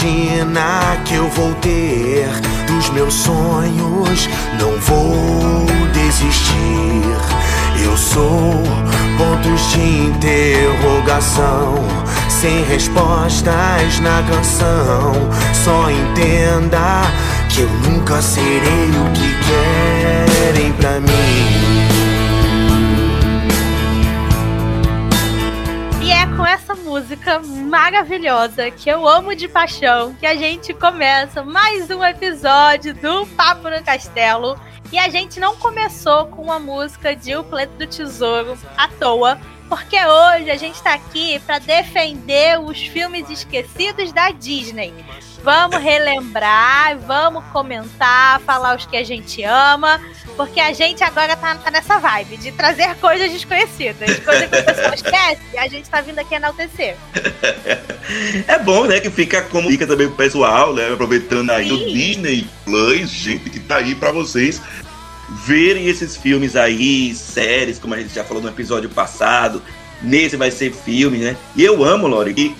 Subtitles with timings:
[0.00, 2.26] imagina que eu vou ter
[2.66, 4.28] dos meus sonhos.
[4.58, 7.02] Não vou desistir.
[7.84, 8.62] Eu sou
[9.18, 11.74] pontos de interrogação,
[12.28, 15.12] sem respostas na canção.
[15.52, 17.02] Só entenda
[17.48, 21.89] que eu nunca serei o que querem pra mim.
[27.00, 33.26] Música maravilhosa que eu amo de paixão que a gente começa mais um episódio do
[33.28, 34.60] Papo no Castelo.
[34.92, 39.40] E a gente não começou com a música de O Planeta do Tesouro à toa,
[39.70, 44.92] porque hoje a gente está aqui para defender os filmes esquecidos da Disney.
[45.44, 49.98] Vamos relembrar, vamos comentar, falar os que a gente ama,
[50.36, 54.62] porque a gente agora tá, tá nessa vibe de trazer coisas desconhecidas, coisas que a
[54.64, 56.96] pessoa esquece, a gente tá vindo aqui enaltecer.
[58.48, 61.74] É bom, né, que fica como fica também o pessoal, né, aproveitando aí Sim.
[61.74, 64.60] o Disney Plus, gente, que tá aí para vocês
[65.30, 69.62] verem esses filmes aí, séries, como a gente já falou no episódio passado.
[70.02, 71.36] Nesse vai ser filme, né?
[71.54, 72.56] E eu amo, Lori, que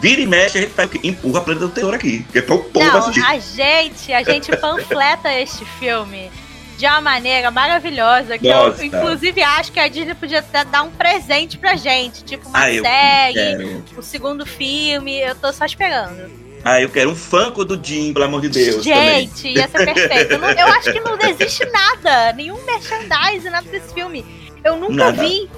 [0.00, 2.26] vira e mexe, a gente faz, empurra a Planeta do Terror aqui.
[2.32, 3.24] Que é pra o povo Não, assistir.
[3.24, 6.30] A gente, a gente panfleta este filme
[6.76, 8.80] de uma maneira maravilhosa que Nossa.
[8.80, 12.82] eu, inclusive, acho que a Disney podia dar um presente pra gente, tipo uma ah,
[12.82, 16.49] série, o segundo filme, eu tô só esperando.
[16.64, 18.84] Ah, eu quero um Funko do Jim, pelo amor de Deus.
[18.84, 19.56] Gente, também.
[19.56, 20.32] ia ser perfeito.
[20.32, 24.24] Eu, não, eu, acho que não existe nada, nenhum merchandise, nada desse filme.
[24.62, 25.22] Eu nunca nada.
[25.22, 25.48] vi.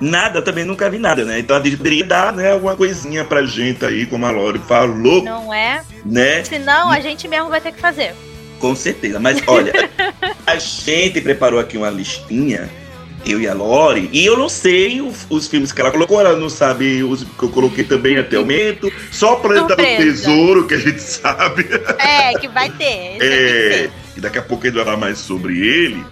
[0.00, 1.38] Nada, também nunca vi nada, né?
[1.38, 5.22] Então a Disney poderia dar né, alguma coisinha pra gente aí, como a Lore falou.
[5.22, 5.82] Não é?
[6.04, 6.42] Né?
[6.42, 8.14] Senão a gente mesmo vai ter que fazer.
[8.58, 9.20] Com certeza.
[9.20, 9.72] Mas olha,
[10.46, 12.68] a gente preparou aqui uma listinha
[13.24, 16.36] eu e a Lori, e eu não sei os, os, filmes que ela colocou, ela
[16.36, 20.74] não sabe os que eu coloquei também até o momento, só Planeta do Tesouro, que
[20.74, 21.66] a gente sabe.
[21.98, 23.18] É, que vai ter.
[23.20, 26.04] É, e daqui a pouco vai falar mais sobre ele.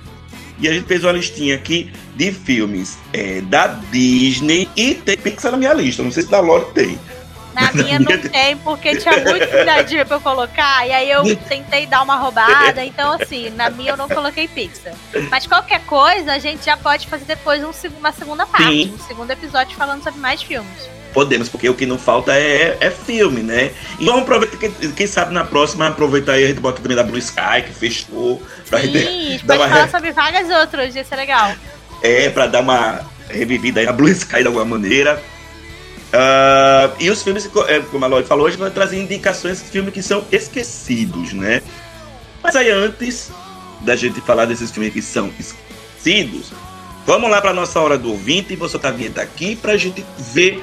[0.60, 5.52] E a gente fez uma listinha aqui de filmes é, da Disney e tem Pixar
[5.52, 6.98] na minha lista, não sei se da Lori tem.
[7.60, 11.86] Na minha não tem, porque tinha muito filhadinho pra eu colocar, e aí eu tentei
[11.86, 14.94] dar uma roubada, então assim, na minha eu não coloquei Pixar.
[15.28, 18.94] Mas qualquer coisa, a gente já pode fazer depois um, uma segunda parte, Sim.
[18.94, 20.88] um segundo episódio falando sobre mais filmes.
[21.12, 23.72] Podemos, porque o que não falta é, é filme, né?
[23.98, 27.02] E vamos aproveitar, quem, quem sabe na próxima aproveitar aí a gente bota também da
[27.02, 28.40] Blue Sky, que fechou.
[28.68, 29.90] Pra Sim, gente pode falar re...
[29.90, 31.52] sobre várias outras, ia ser legal.
[32.02, 35.20] É, pra dar uma revivida aí na Blue Sky de alguma maneira.
[36.08, 39.92] Uh, e os filmes, é, como a Lori falou, hoje vai trazer indicações de filmes
[39.92, 41.62] que são esquecidos, né?
[42.42, 43.30] Mas aí antes
[43.82, 46.52] da gente falar desses filmes que são esquecidos,
[47.06, 49.76] vamos lá para nossa hora do ouvinte e vou soltar a vinheta aqui para a
[49.76, 50.62] gente ver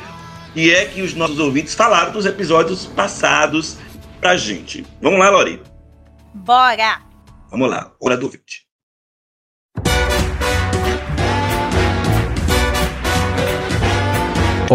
[0.56, 3.78] e é que os nossos ouvintes falaram dos episódios passados
[4.20, 4.86] pra gente.
[5.02, 5.62] Vamos lá, Lori?
[6.34, 7.02] Bora!
[7.52, 8.65] Vamos lá, hora do ouvinte.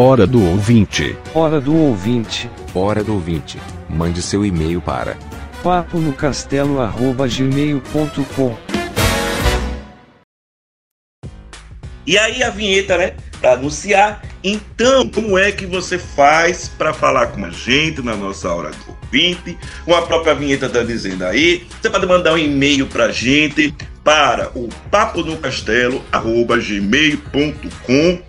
[0.02, 1.14] Hora do ouvinte.
[1.34, 2.50] Hora do ouvinte.
[2.74, 3.58] Hora do ouvinte.
[3.86, 5.18] Mande seu e-mail para
[5.62, 8.56] papo no castelo@gmail.com.
[12.06, 13.12] E aí a vinheta, né,
[13.42, 14.22] para anunciar.
[14.42, 18.96] Então, como é que você faz para falar com a gente na nossa hora do
[19.04, 19.58] ouvinte?
[19.84, 21.66] Com a própria vinheta tá dizendo aí.
[21.78, 28.22] Você pode mandar um e-mail para a gente para o papo no castelo gmail.com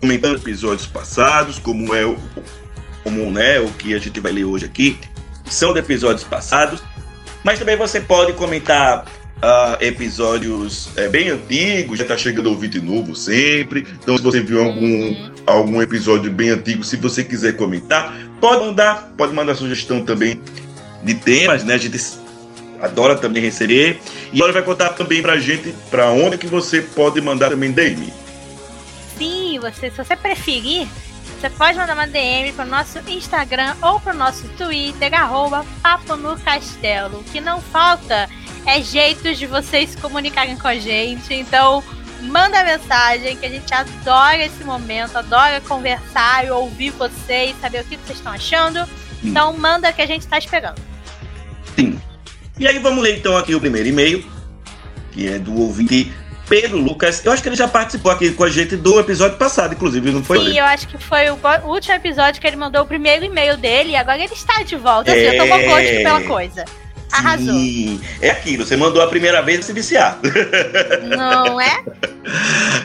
[0.00, 2.16] comentando episódios passados, como é o,
[3.02, 4.98] como, né, o que a gente vai ler hoje aqui,
[5.44, 6.82] são de episódios passados.
[7.44, 9.04] Mas também você pode comentar
[9.36, 13.86] uh, episódios é, bem antigos, já está chegando ouvinte novo sempre.
[14.02, 19.12] Então, se você viu algum, algum episódio bem antigo, se você quiser comentar, pode mandar,
[19.16, 20.40] pode mandar sugestão também
[21.04, 21.74] de temas, né?
[21.74, 22.00] A gente
[22.80, 24.00] adora também receber.
[24.32, 28.25] E agora vai contar também pra gente para onde que você pode mandar também DM
[29.70, 30.86] você, se você preferir,
[31.38, 35.64] você pode mandar uma DM para o nosso Instagram ou para o nosso Twitter, arroba
[35.82, 37.20] Papo no Castelo.
[37.20, 38.28] O que não falta
[38.64, 41.34] é jeitos de vocês se comunicarem com a gente.
[41.34, 41.82] Então,
[42.22, 47.84] manda mensagem, que a gente adora esse momento, adora conversar e ouvir vocês, saber o
[47.84, 48.88] que vocês estão achando.
[49.22, 50.80] Então manda que a gente tá esperando.
[51.74, 52.00] Sim.
[52.58, 54.24] E aí vamos ler então aqui o primeiro e-mail,
[55.12, 56.12] que é do ouvinte
[56.48, 57.24] Pedro Lucas.
[57.24, 60.22] Eu acho que ele já participou aqui com a gente do episódio passado, inclusive, não
[60.22, 60.38] foi?
[60.38, 63.90] Sim, eu acho que foi o último episódio que ele mandou o primeiro e-mail dele
[63.90, 65.10] e agora ele está de volta.
[65.10, 65.66] Assim, eu tô É.
[65.66, 66.64] gosto pela coisa.
[67.12, 67.54] Arrasou.
[67.54, 68.00] Sim.
[68.20, 70.18] É aquilo, você mandou a primeira vez se viciar.
[71.16, 71.82] Não é?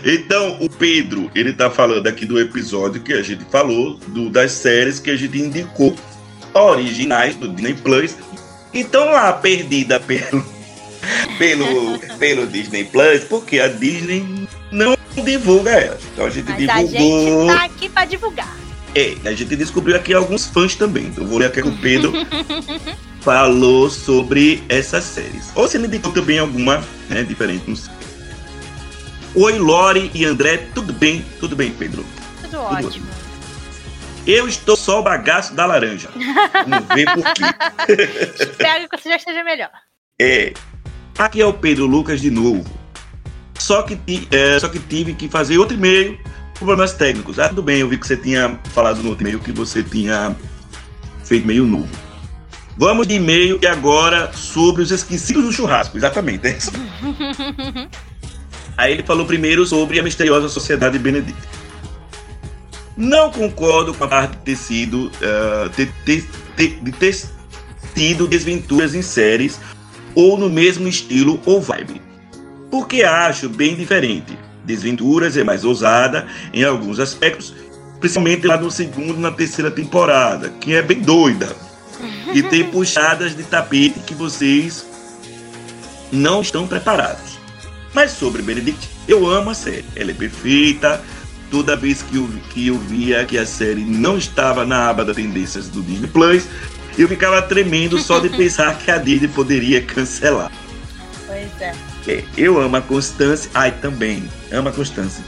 [0.06, 4.52] Então, o Pedro, ele tá falando aqui do episódio que a gente falou, do, das
[4.52, 5.96] séries que a gente indicou,
[6.54, 8.16] originais do Disney Plus.
[8.74, 10.46] Então, lá, perdida pelo,
[11.38, 16.00] pelo, pelo Disney Plus, porque a Disney não divulga ela.
[16.14, 17.48] Então, a gente Mas a divulgou.
[17.48, 18.58] gente tá aqui pra divulgar.
[18.94, 21.06] É, a gente descobriu aqui alguns fãs também.
[21.06, 22.12] Então, eu vou ler aqui que o Pedro
[23.22, 25.52] falou sobre essas séries.
[25.56, 27.94] Ou se ele indicou também alguma né, diferente, não sei.
[29.34, 31.26] Oi, Lore e André, tudo bem?
[31.40, 32.06] Tudo bem, Pedro?
[32.44, 33.08] Tudo ótimo.
[34.28, 36.10] Eu estou só o bagaço da laranja.
[36.68, 37.44] Vamos ver por quê.
[38.44, 39.72] Espero que você já esteja melhor.
[40.20, 40.54] É.
[41.18, 42.66] Aqui é o Pedro Lucas de novo.
[43.60, 43.98] Só que,
[44.32, 46.18] é, só que tive que fazer outro e-mail
[46.54, 47.38] por problemas técnicos.
[47.40, 50.36] Ah, tudo bem, eu vi que você tinha falado no outro e-mail que você tinha
[51.24, 51.88] feito e-mail novo.
[52.78, 55.96] Vamos de e-mail e agora sobre os esquecidos do churrasco.
[55.98, 56.72] Exatamente, é isso.
[58.78, 61.38] Aí ele falou primeiro sobre a misteriosa sociedade Benedict.
[62.98, 67.16] Não concordo com a parte de ter sido eh, ter- ter- ter- de ter
[67.94, 69.60] tido desventuras em séries
[70.16, 72.02] ou no mesmo estilo ou vibe.
[72.70, 74.38] Porque acho bem diferente.
[74.64, 77.54] Desventuras é mais ousada em alguns aspectos,
[78.00, 81.56] principalmente lá no segundo e na terceira temporada, que é bem doida.
[82.34, 84.86] E tem puxadas de tapete que vocês
[86.12, 87.40] não estão preparados.
[87.94, 89.86] Mas sobre Benedict, eu amo a série.
[89.96, 91.02] Ela é perfeita.
[91.50, 95.18] Toda vez que eu, que eu via que a série não estava na aba das
[95.18, 96.48] tendências do Disney Plus,
[96.98, 100.52] eu ficava tremendo só de pensar que a Disney poderia cancelar.
[101.26, 101.74] Pois é.
[102.38, 103.50] Eu amo a Constância.
[103.54, 104.24] Ai, também.
[104.52, 105.24] Amo a Constância.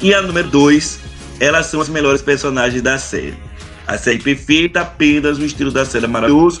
[0.00, 0.98] E a número 2,
[1.40, 3.38] elas são as melhores personagens da série.
[3.86, 6.60] A série perfeita, apenas o estilo da série é maravilhoso.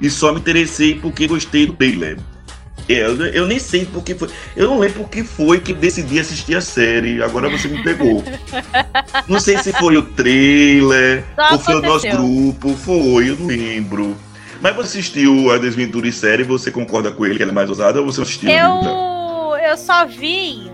[0.00, 2.18] E só me interessei porque gostei do trailer.
[2.88, 4.28] Eu, eu nem sei porque foi.
[4.54, 7.20] Eu não lembro porque foi que decidi assistir a série.
[7.22, 8.22] Agora você me pegou.
[9.26, 12.76] Não sei se foi o trailer, Só ou foi o nosso grupo.
[12.76, 14.16] Foi, eu não lembro.
[14.60, 17.68] Mas você assistiu a Desventura em série você concorda com ele que ela é mais
[17.68, 18.50] ousada ou você assistiu?
[18.50, 19.56] Não.
[19.56, 20.70] Eu, eu só vi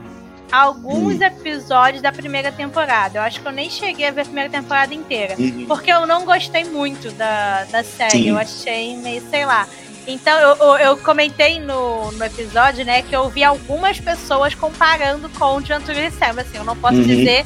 [0.53, 1.23] alguns Hum.
[1.23, 3.19] episódios da primeira temporada.
[3.19, 5.35] Eu acho que eu nem cheguei a ver a primeira temporada inteira.
[5.38, 5.65] Uhum.
[5.67, 8.11] Porque eu não gostei muito da, da série.
[8.11, 8.29] Sim.
[8.29, 9.67] Eu achei meio, sei lá.
[10.07, 15.57] Então, eu, eu, comentei no, no episódio, né, que eu vi algumas pessoas comparando com
[15.57, 15.75] o de
[16.11, 16.41] Sam.
[16.41, 17.03] Assim, eu não posso Uhum.
[17.05, 17.45] dizer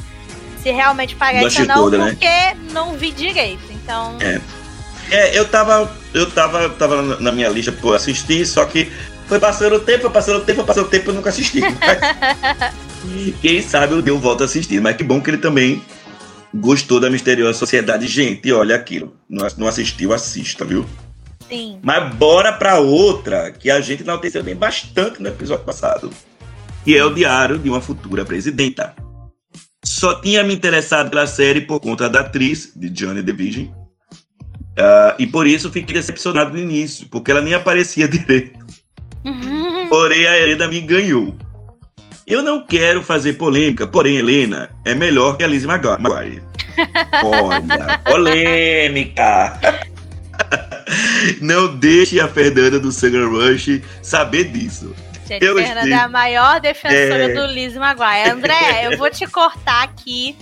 [0.61, 2.11] se realmente parece ou não, toda, né?
[2.11, 3.61] porque não vi direito.
[3.71, 4.41] Então, É.
[5.09, 5.89] É, eu tava.
[6.13, 8.91] Eu tava, tava na- minha lista por assistir, só que
[9.27, 11.61] foi passando o tempo, foi passando o tempo, foi passando o tempo eu nunca assisti.
[11.79, 14.81] Mas, quem sabe eu deu volta a assistir.
[14.81, 15.81] Mas que bom que ele também
[16.53, 18.07] gostou da misteriosa sociedade.
[18.07, 19.15] Gente, olha aquilo.
[19.29, 20.85] Não, não assistiu, assista, viu?
[21.47, 21.79] Sim.
[21.81, 26.09] Mas bora pra outra que a gente enalteceu bem bastante no episódio passado.
[26.83, 28.95] Que é o Diário de uma Futura Presidenta.
[29.83, 33.71] Só tinha me interessado pela série por conta da atriz, de Johnny the Virgin.
[34.77, 38.57] Ah, e por isso fiquei decepcionado no início, porque ela nem aparecia direito.
[39.89, 41.35] Porém, a Helena me ganhou.
[42.25, 46.43] Eu não quero fazer polêmica, porém, Helena é melhor que a Lizzie Maguire.
[47.23, 49.59] Olha, polêmica!
[51.41, 54.95] Não deixe a Fernanda do Sugar Rush saber disso.
[55.27, 57.33] Gente, Eu Fernanda é a maior defensora É.
[57.33, 58.29] do Liz Maguire.
[58.29, 60.35] André, eu vou te cortar aqui,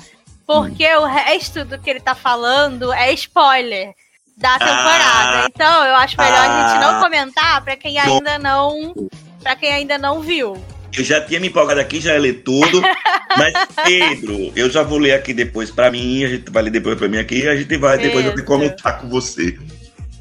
[0.46, 3.94] porque o resto do que ele tá falando é spoiler
[4.38, 5.44] da temporada.
[5.44, 5.48] Ah.
[5.50, 6.92] então, eu acho melhor a gente Ah.
[6.92, 8.94] não comentar pra quem ainda não.
[9.42, 10.64] para quem ainda não viu.
[10.98, 12.82] Eu já tinha me empolgado aqui, já ia ler tudo.
[13.38, 16.98] Mas, Pedro, eu já vou ler aqui depois pra mim, a gente vai ler depois
[16.98, 19.58] pra mim aqui, e a gente vai depois eu vou comentar com você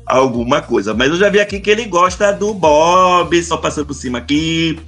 [0.07, 0.95] alguma coisa.
[0.95, 4.79] Mas eu já vi aqui que ele gosta do Bob, só passando por cima aqui.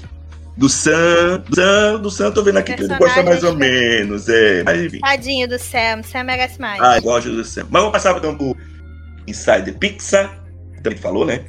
[0.56, 4.26] Do Sam, do Sam, do Sam, tô vendo aqui que ele gosta mais ou menos,
[4.26, 4.62] é.
[4.64, 5.00] Mas enfim.
[5.00, 6.80] Tadinho do Sam, Sam merece mais.
[6.80, 7.66] Ah, eu gosto do Sam.
[7.70, 8.56] Mas vamos passar então pro
[9.26, 10.42] Inside Pixar.
[10.82, 11.44] Também falou, né?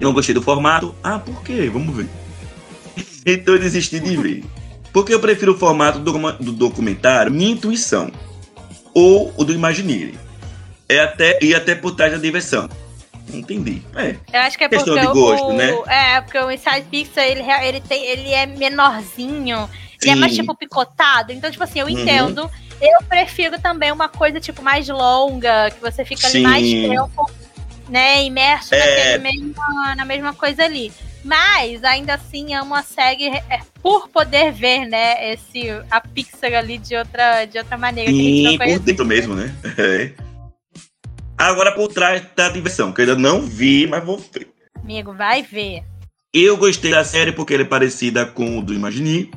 [0.00, 0.94] Eu não gostei do formato.
[1.02, 1.68] Ah, por quê?
[1.70, 2.08] Vamos ver.
[3.26, 4.44] então eu desisti de ver.
[4.90, 8.10] Porque eu prefiro o formato do, do documentário Minha Intuição.
[8.94, 10.18] Ou o do Imagineering.
[10.92, 12.68] É até, e até por trás da diversão.
[13.32, 13.82] Entendi.
[13.96, 14.16] É.
[14.32, 15.70] Eu acho que é Questão porque de gosto, o, né?
[15.88, 19.68] É, porque o Inside Pixel, ele, ele, tem, ele é menorzinho,
[20.02, 20.40] ele é mais, Sim.
[20.40, 21.32] tipo, picotado.
[21.32, 21.92] Então, tipo assim, eu Uhum.
[21.92, 22.50] entendo.
[22.80, 26.88] Eu prefiro também uma coisa, tipo, mais longa, que você fica ali mais Sim.
[26.90, 27.30] tempo,
[27.88, 29.18] né, imerso É.
[29.18, 30.92] mesma, na mesma coisa ali.
[31.24, 36.78] Mas, ainda assim, é uma série é, por poder ver, né, esse, a Pixar ali
[36.78, 38.10] de outra, de outra maneira.
[38.10, 39.54] a Sim, por dentro mesmo, né?
[39.78, 40.31] É.
[41.42, 44.46] Agora por trás da diversão, que eu ainda não vi, mas vou ver.
[44.80, 45.82] Amigo, vai ver.
[46.32, 49.28] Eu gostei da série porque ela é parecida com o do Imagine.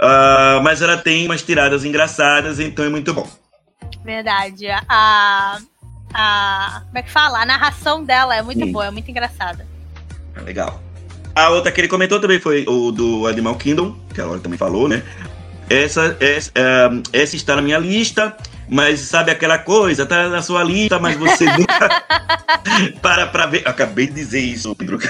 [0.00, 3.28] Ah, mas ela tem umas tiradas engraçadas, então é muito bom.
[4.04, 4.68] Verdade.
[4.88, 5.58] A.
[6.14, 7.42] a como é que fala?
[7.42, 8.70] A narração dela é muito Hum.
[8.70, 9.66] boa, é muito engraçada.
[10.36, 10.80] Ah, Legal.
[11.34, 14.56] A outra que ele comentou também foi o do Animal Kingdom, que a Laura também
[14.56, 15.02] falou, né?
[15.68, 18.36] Essa, essa, ah, essa está na minha lista,
[18.68, 20.06] mas sabe aquela coisa?
[20.06, 22.04] Tá na sua lista, mas você nunca
[23.00, 23.62] para pra ver.
[23.66, 24.98] Acabei de dizer isso, Pedro.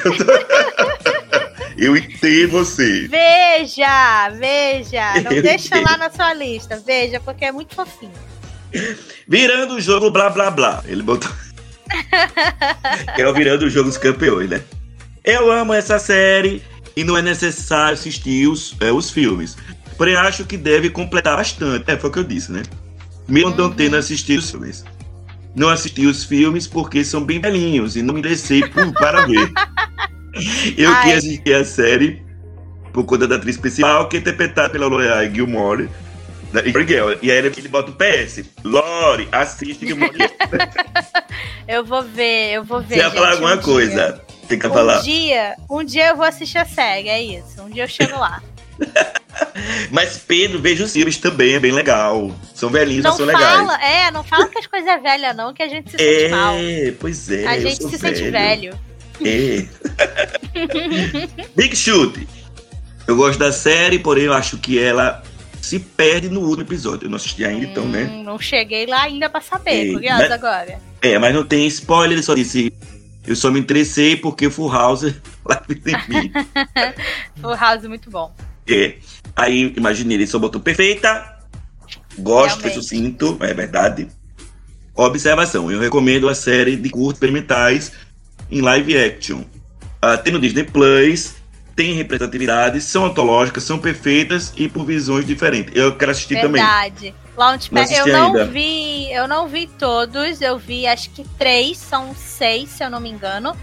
[1.76, 3.08] Eu entendo você.
[3.08, 5.20] Veja, veja.
[5.23, 5.90] Não Eu deixa entendo.
[5.90, 6.80] lá na sua lista.
[6.84, 8.12] Veja, porque é muito fofinho.
[9.26, 10.82] Virando o jogo, blá blá blá.
[10.87, 11.30] Ele botou.
[13.14, 14.62] que é o virando o jogo dos campeões, né?
[15.25, 16.62] Eu amo essa série
[16.96, 19.56] e não é necessário assistir os, é, os filmes.
[19.96, 21.90] Porém, acho que deve completar bastante.
[21.90, 22.62] É, foi o que eu disse, né?
[23.28, 24.85] Mesmo não tendo assistido os filmes.
[25.54, 29.52] Não assisti os filmes porque são bem velhinhos e não me por, para ver.
[30.76, 31.04] Eu Ai.
[31.04, 32.23] que assisti a série
[32.93, 35.88] por conta da atriz principal, que é interpretada pela Lorelai Gilmore.
[37.23, 38.45] E aí ele, bota o PS.
[38.62, 40.12] Lore, assiste Gilmore.
[41.66, 42.97] Eu vou ver, eu vou ver.
[42.97, 44.21] Você ia falar alguma um coisa?
[44.47, 44.71] Tem que Dia.
[44.71, 45.00] Um falar.
[45.00, 47.62] dia, um dia eu vou assistir a série, é isso.
[47.62, 48.43] Um dia eu chego lá.
[49.90, 52.35] Mas Pedro, veja os filmes também, é bem legal.
[52.54, 53.57] São velhinhos, Não mas são legais.
[53.57, 56.28] fala, é, não fala que as coisas é velha, não, que a gente se sente
[56.31, 56.54] mal.
[56.57, 57.47] É, pois é.
[57.47, 58.78] A gente se sente velho.
[59.25, 59.66] É.
[61.57, 62.26] Big Shoot.
[63.07, 65.23] Eu gosto da série, porém eu acho que ela
[65.61, 67.07] se perde no último episódio.
[67.07, 68.04] Eu não assisti ainda, então, né?
[68.11, 70.78] Hum, Não cheguei lá ainda pra saber, Ei, curiosa mas- agora.
[71.02, 72.73] É, mas não tem spoiler, ele só disse.
[73.26, 75.02] Eu só me interessei porque Full House
[75.45, 76.33] lá em mim.
[77.40, 78.35] Full House muito bom.
[78.68, 78.94] É.
[79.37, 81.35] Aí, imaginei, ele só botou perfeita.
[82.18, 82.75] Gosto, foi Realmente.
[82.75, 84.09] sucinto, é verdade.
[84.94, 87.92] Observação, eu recomendo a série de curtos experimentais
[88.50, 89.42] em live action.
[90.00, 91.35] Ah, tem no Disney Plus,
[91.75, 95.75] tem representatividade, são antológicas, são perfeitas e por visões diferentes.
[95.75, 96.62] Eu quero assistir também.
[96.62, 97.14] Verdade.
[97.37, 98.47] Launchpad, eu não ainda.
[98.47, 103.00] vi, eu não vi todos, eu vi acho que três, são seis, se eu não
[103.00, 103.56] me engano.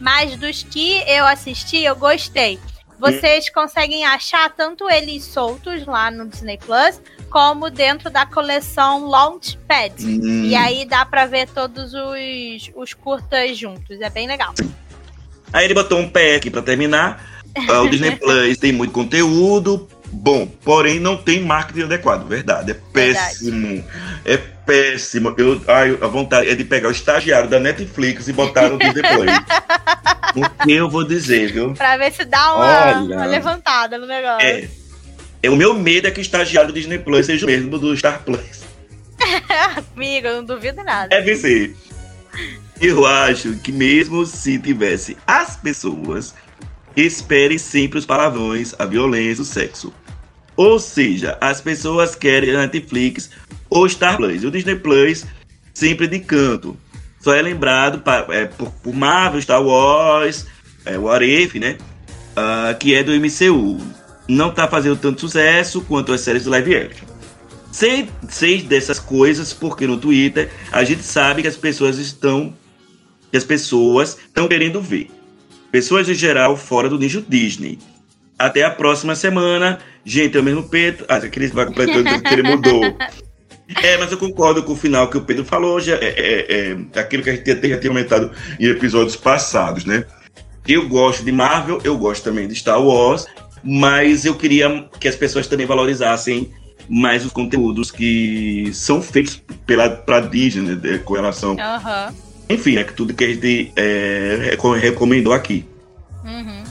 [0.00, 2.58] Mas dos que eu assisti, eu gostei.
[2.98, 7.00] Vocês conseguem achar tanto eles soltos lá no Disney Plus,
[7.30, 9.94] como dentro da coleção Launchpad.
[10.04, 14.00] Hum, E aí dá pra ver todos os, os curtas juntos.
[14.00, 14.52] É bem legal.
[15.52, 17.26] Aí ele botou um pé aqui pra terminar.
[17.68, 22.72] Ah, o Disney Plus tem muito conteúdo bom, porém não tem marketing adequado, verdade.
[22.72, 23.84] É péssimo.
[24.24, 25.34] É péssimo.
[25.36, 29.02] Eu, ai, a vontade é de pegar o estagiário da Netflix e botar no Disney
[29.02, 29.32] Plus.
[30.36, 31.74] o que eu vou dizer, viu?
[31.74, 33.16] Pra ver se dá uma, Olha.
[33.16, 34.46] uma levantada no negócio.
[34.46, 34.68] É.
[35.42, 35.50] é.
[35.50, 38.22] O meu medo é que o estagiário do Disney Plus seja o mesmo do Star
[38.22, 38.64] Plus.
[39.96, 41.08] Amigo, eu não duvido nada.
[41.08, 41.74] Deve ser.
[42.80, 46.34] Eu acho que mesmo se tivesse as pessoas,
[46.96, 49.92] espere sempre os palavrões, a violência, o sexo.
[50.56, 53.30] Ou seja, as pessoas querem a Netflix
[53.70, 54.42] ou Star Plus.
[54.44, 55.24] O Disney Plus
[55.72, 56.76] sempre de canto.
[57.20, 60.46] Só é lembrado pa- é, por, por Marvel, Star Wars,
[60.84, 61.76] é, What If, né?
[62.34, 63.78] Ah, que é do MCU.
[64.28, 67.06] Não tá fazendo tanto sucesso quanto as séries do live action.
[67.70, 72.52] Sei, sei dessas coisas porque no Twitter a gente sabe que as pessoas estão
[73.30, 75.10] que as pessoas estão querendo ver.
[75.70, 77.78] Pessoas em geral fora do nicho Disney.
[78.38, 79.78] Até a próxima semana.
[80.04, 81.04] Gente, é o mesmo Pedro.
[81.08, 82.96] Ah, aquele vai completando que ele mudou.
[83.82, 85.78] É, mas eu concordo com o final que o Pedro falou.
[85.80, 89.84] Já é, é, é aquilo que a gente até já tinha comentado em episódios passados,
[89.84, 90.04] né?
[90.66, 93.26] Eu gosto de Marvel, eu gosto também de Star Wars,
[93.62, 96.50] mas eu queria que as pessoas também valorizassem
[96.88, 102.14] mais os conteúdos que são feitos pela pra Disney, né, com relação Aham.
[102.48, 105.66] Enfim, é que tudo que a gente é, reco- recomendou aqui.
[106.24, 106.64] Uhum.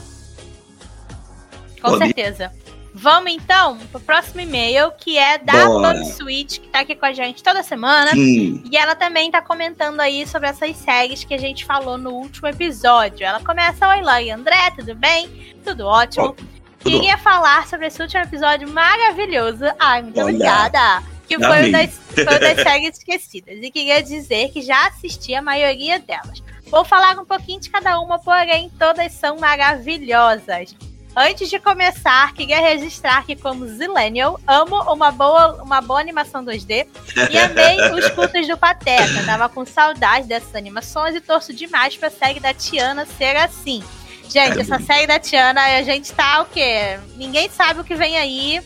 [1.82, 2.52] Com Pode certeza.
[2.94, 6.04] Vamos então pro próximo e-mail, que é da Bora.
[6.04, 8.10] Switch, que tá aqui com a gente toda semana.
[8.10, 8.60] Sim.
[8.68, 12.48] E ela também tá comentando aí sobre essas séries que a gente falou no último
[12.48, 13.24] episódio.
[13.24, 15.28] Ela começa, oi Lá e André, tudo bem?
[15.64, 16.34] Tudo ótimo.
[16.34, 16.48] tudo
[16.80, 19.64] Queria falar sobre esse último episódio maravilhoso.
[19.78, 20.24] Ai, muito Olha.
[20.34, 21.02] obrigada.
[21.28, 23.58] Que foi das, foi das séries esquecidas.
[23.60, 26.42] E queria dizer que já assisti a maioria delas.
[26.66, 30.74] Vou falar um pouquinho de cada uma, porém todas são maravilhosas.
[31.16, 36.86] Antes de começar, queria registrar que, como Zillennial, amo uma boa, uma boa animação 2D
[37.30, 39.24] e amei os cultos do Pateta.
[39.26, 43.82] Tava com saudade dessas animações e torço demais pra série da Tiana ser assim.
[44.28, 47.00] Gente, essa série da Tiana, a gente tá o quê?
[47.16, 48.60] Ninguém sabe o que vem aí.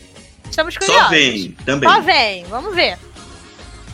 [0.53, 1.01] Estamos curiosos.
[1.03, 1.89] Só vem, também.
[1.89, 2.97] Só vem, vamos ver.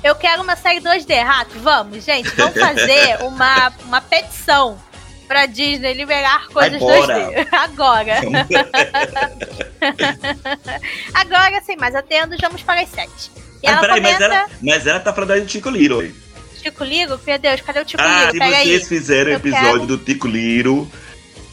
[0.03, 1.57] Eu quero uma série 2D, rato.
[1.59, 4.77] Vamos, gente, vamos fazer uma, uma petição
[5.27, 7.31] pra Disney liberar coisas Agora.
[7.31, 7.47] 2D.
[7.51, 8.15] Agora.
[11.13, 13.31] Agora, sem mais atendos, vamos para as sete.
[13.63, 14.35] E Ah, ela peraí, mas comenta...
[14.35, 16.13] ela, mas ela tá falando aí do Tico Liro.
[16.61, 17.17] Tico Ligo?
[17.25, 18.31] Meu Deus, cadê o Tico Ah, Ligo?
[18.33, 18.85] se Pega vocês aí.
[18.87, 19.85] fizeram o episódio quero.
[19.87, 20.91] do Tico Liro,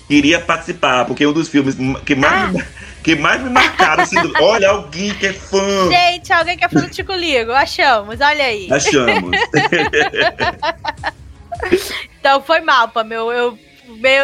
[0.09, 2.65] queria participar, porque é um dos filmes que mais, me-
[3.07, 4.03] que mais me marcaram.
[4.03, 5.89] Assim, olha, alguém que é fã.
[5.89, 7.53] Gente, alguém quer falar do Tico Ligo?
[7.53, 8.69] Achamos, olha aí.
[8.71, 9.31] Achamos.
[12.21, 13.09] Então foi mal, Pam.
[13.11, 13.59] Eu, eu,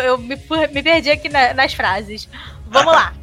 [0.03, 0.37] eu, me,
[0.73, 2.29] me perdi aqui na- nas frases.
[2.67, 3.15] Vamos lá.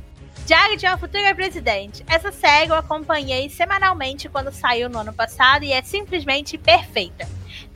[0.48, 2.04] Diário de uma Futura Presidente.
[2.08, 7.28] Essa série eu acompanhei semanalmente quando saiu no ano passado e é simplesmente perfeita.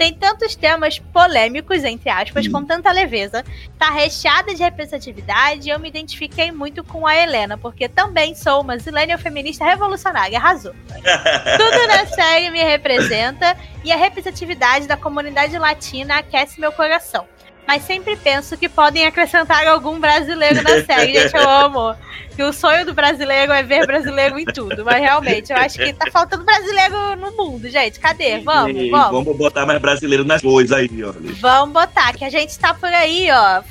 [0.03, 3.41] Tem tantos temas polêmicos, entre aspas, com tanta leveza.
[3.79, 8.60] Tá recheada de representatividade e eu me identifiquei muito com a Helena, porque também sou
[8.60, 10.38] uma zilênia feminista revolucionária.
[10.38, 10.74] Arrasou.
[10.91, 17.25] Tudo na série me representa e a representatividade da comunidade latina aquece meu coração.
[17.67, 21.13] Mas sempre penso que podem acrescentar algum brasileiro na série.
[21.13, 21.96] Gente, eu amo.
[22.36, 24.84] Que o sonho do brasileiro é ver brasileiro em tudo.
[24.84, 28.00] Mas realmente, eu acho que tá faltando brasileiro no mundo, gente.
[28.00, 28.39] Cadê?
[28.39, 29.24] Vamos, Ei, vamos.
[29.24, 31.15] Vamos botar mais brasileiro nas coisas aí, olha.
[31.39, 33.62] Vamos botar, que a gente tá por aí, ó,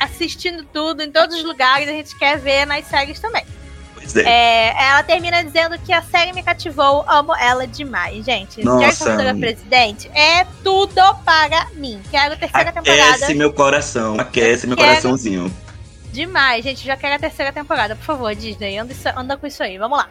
[0.00, 1.88] assistindo tudo em todos os lugares.
[1.88, 3.44] A gente quer ver nas séries também.
[4.14, 4.20] É.
[4.22, 8.62] É, ela termina dizendo que a série me cativou, amo ela demais, gente.
[8.62, 8.80] Nossa.
[8.80, 12.00] Jerry Futura Presidente é tudo para mim.
[12.10, 13.02] Quero a terceira temporada.
[13.14, 14.88] Aquece meu coração, aquece meu Quero.
[14.88, 15.52] coraçãozinho.
[16.12, 16.84] Demais, gente.
[16.84, 17.94] Já quero a terceira temporada.
[17.96, 19.76] Por favor, Disney, anda, isso- anda com isso aí.
[19.78, 20.08] Vamos lá.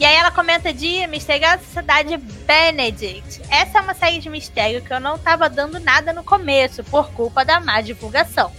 [0.00, 3.42] E aí ela comenta de Misteriosa Cidade Benedict.
[3.50, 7.10] Essa é uma série de mistério que eu não tava dando nada no começo, por
[7.10, 8.52] culpa da má divulgação.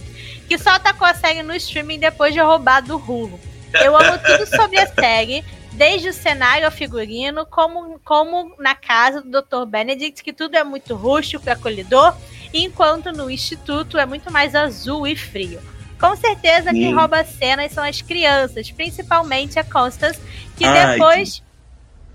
[0.46, 3.40] Que só atacou a série no streaming depois de roubar do Hulu.
[3.74, 9.22] Eu amo tudo sobre a série, desde o cenário ao figurino, como, como na casa
[9.22, 9.66] do Dr.
[9.66, 12.14] Benedict, que tudo é muito rústico e acolhedor,
[12.52, 15.60] enquanto no Instituto é muito mais azul e frio.
[16.00, 16.94] Com certeza quem Sim.
[16.94, 20.18] rouba as cenas são as crianças, principalmente a Constance,
[20.56, 21.42] que Ai, depois.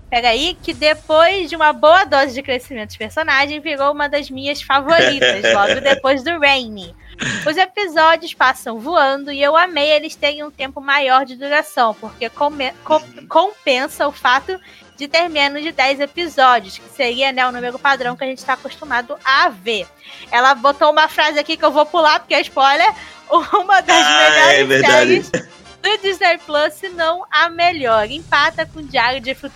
[0.08, 4.62] Peraí, que depois de uma boa dose de crescimento de personagem, virou uma das minhas
[4.62, 6.94] favoritas, logo depois do Rainy.
[7.48, 12.28] Os episódios passam voando e eu amei eles terem um tempo maior de duração, porque
[12.28, 14.58] come- co- compensa o fato
[14.96, 18.38] de ter menos de 10 episódios, que seria né, o número padrão que a gente
[18.38, 19.86] está acostumado a ver.
[20.30, 22.92] Ela botou uma frase aqui que eu vou pular, porque é spoiler.
[23.28, 25.30] Uma das Ah, melhores é séries
[25.82, 28.08] do Disney Plus, se não a melhor.
[28.10, 29.50] Empata com o Diário de Fu-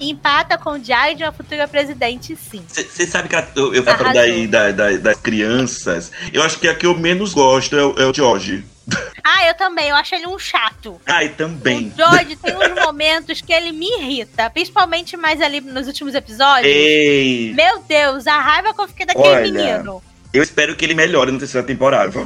[0.00, 2.64] Empata com o Diário de uma Futura Presidente, sim.
[2.66, 6.10] Você sabe que a- eu, eu falo daí da, da- das crianças.
[6.32, 8.64] Eu acho que a que eu menos gosto é, o- é o George.
[9.22, 10.98] Ah, eu também, eu acho ele um chato.
[11.06, 11.88] Ai, também.
[11.88, 16.66] O George tem uns momentos que ele me irrita, principalmente mais ali nos últimos episódios.
[16.74, 19.42] Ei, Meu Deus, a raiva que eu fiquei daquele Olha.
[19.78, 20.02] menino.
[20.32, 22.12] Eu espero que ele melhore na terceira temporada.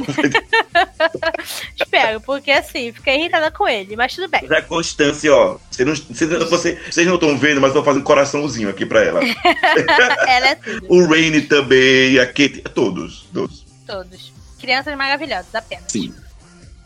[1.81, 4.43] Espero, porque assim, fiquei irritada com ele, mas tudo bem.
[4.43, 5.59] Mas a Constância, ó.
[5.71, 9.03] Vocês não, vocês, você- vocês não estão vendo, mas eu tô fazendo coraçãozinho aqui pra
[9.03, 9.21] ela.
[10.29, 13.65] Ela é tudo, O Rainy também, a Kate, todos, todos.
[13.87, 14.33] todos.
[14.61, 15.85] Crianças maravilhosas, apenas.
[15.89, 16.15] Sim.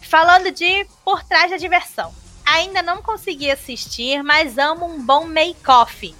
[0.03, 2.13] Falando de Por Trás da Diversão.
[2.45, 6.15] Ainda não consegui assistir, mas amo um bom make-off.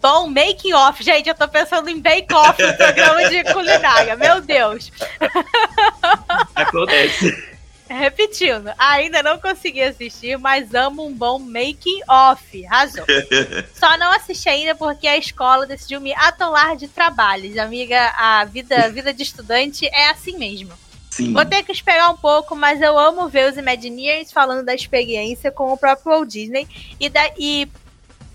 [0.00, 1.02] Bom make-off.
[1.02, 4.16] Gente, eu tô pensando em bake-off no programa de culinária.
[4.16, 4.92] Meu Deus.
[6.54, 7.54] Acontece.
[7.88, 12.62] Repetindo, ainda não consegui assistir, mas amo um bom make-off.
[12.64, 13.04] Razão.
[13.74, 17.56] Só não assisti ainda porque a escola decidiu me atolar de trabalhos.
[17.58, 20.72] Amiga, a vida, a vida de estudante é assim mesmo.
[21.10, 21.32] Sim.
[21.32, 25.52] Vou ter que esperar um pouco, mas eu amo ver os Imagineers falando da experiência
[25.52, 26.66] com o próprio Walt Disney
[26.98, 27.68] e, da, e,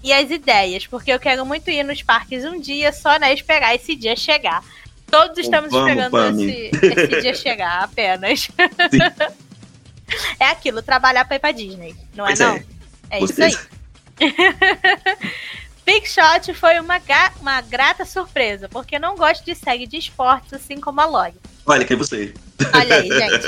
[0.03, 3.75] e as ideias, porque eu quero muito ir nos parques um dia, só né, esperar
[3.75, 4.63] esse dia chegar.
[5.09, 8.47] Todos estamos Vamos, esperando esse, esse dia chegar, apenas.
[10.39, 12.47] é aquilo, trabalhar pra ir pra Disney, não Pois é é.
[12.47, 12.63] não?
[13.11, 13.57] É Você- isso
[14.19, 14.29] aí.
[15.85, 17.01] Big Shot foi uma,
[17.41, 21.33] uma grata surpresa, porque eu não gosto de série de esportes assim como a Log.
[21.65, 22.33] Olha, quem é você?
[22.73, 23.47] Olha aí, gente.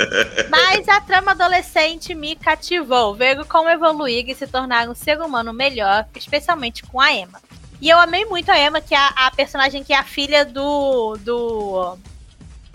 [0.50, 5.54] Mas a trama adolescente me cativou, ver como evoluir e se tornar um ser humano
[5.54, 7.42] melhor, especialmente com a Emma.
[7.82, 10.46] E eu amei muito a Emma, que é a, a personagem que é a filha
[10.46, 11.18] do.
[11.18, 11.98] do.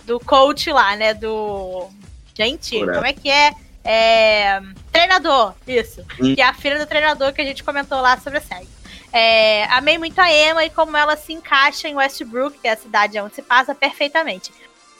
[0.04, 1.14] do coach lá, né?
[1.14, 1.88] Do.
[2.34, 3.52] Gente, como é que é?
[3.84, 4.60] É.
[4.90, 6.04] Treinador, isso.
[6.20, 6.34] Hum.
[6.34, 8.68] Que é a filha do treinador que a gente comentou lá sobre a série.
[9.12, 12.76] É, amei muito a Emma e como ela se encaixa em Westbrook, que é a
[12.76, 14.52] cidade onde se passa perfeitamente.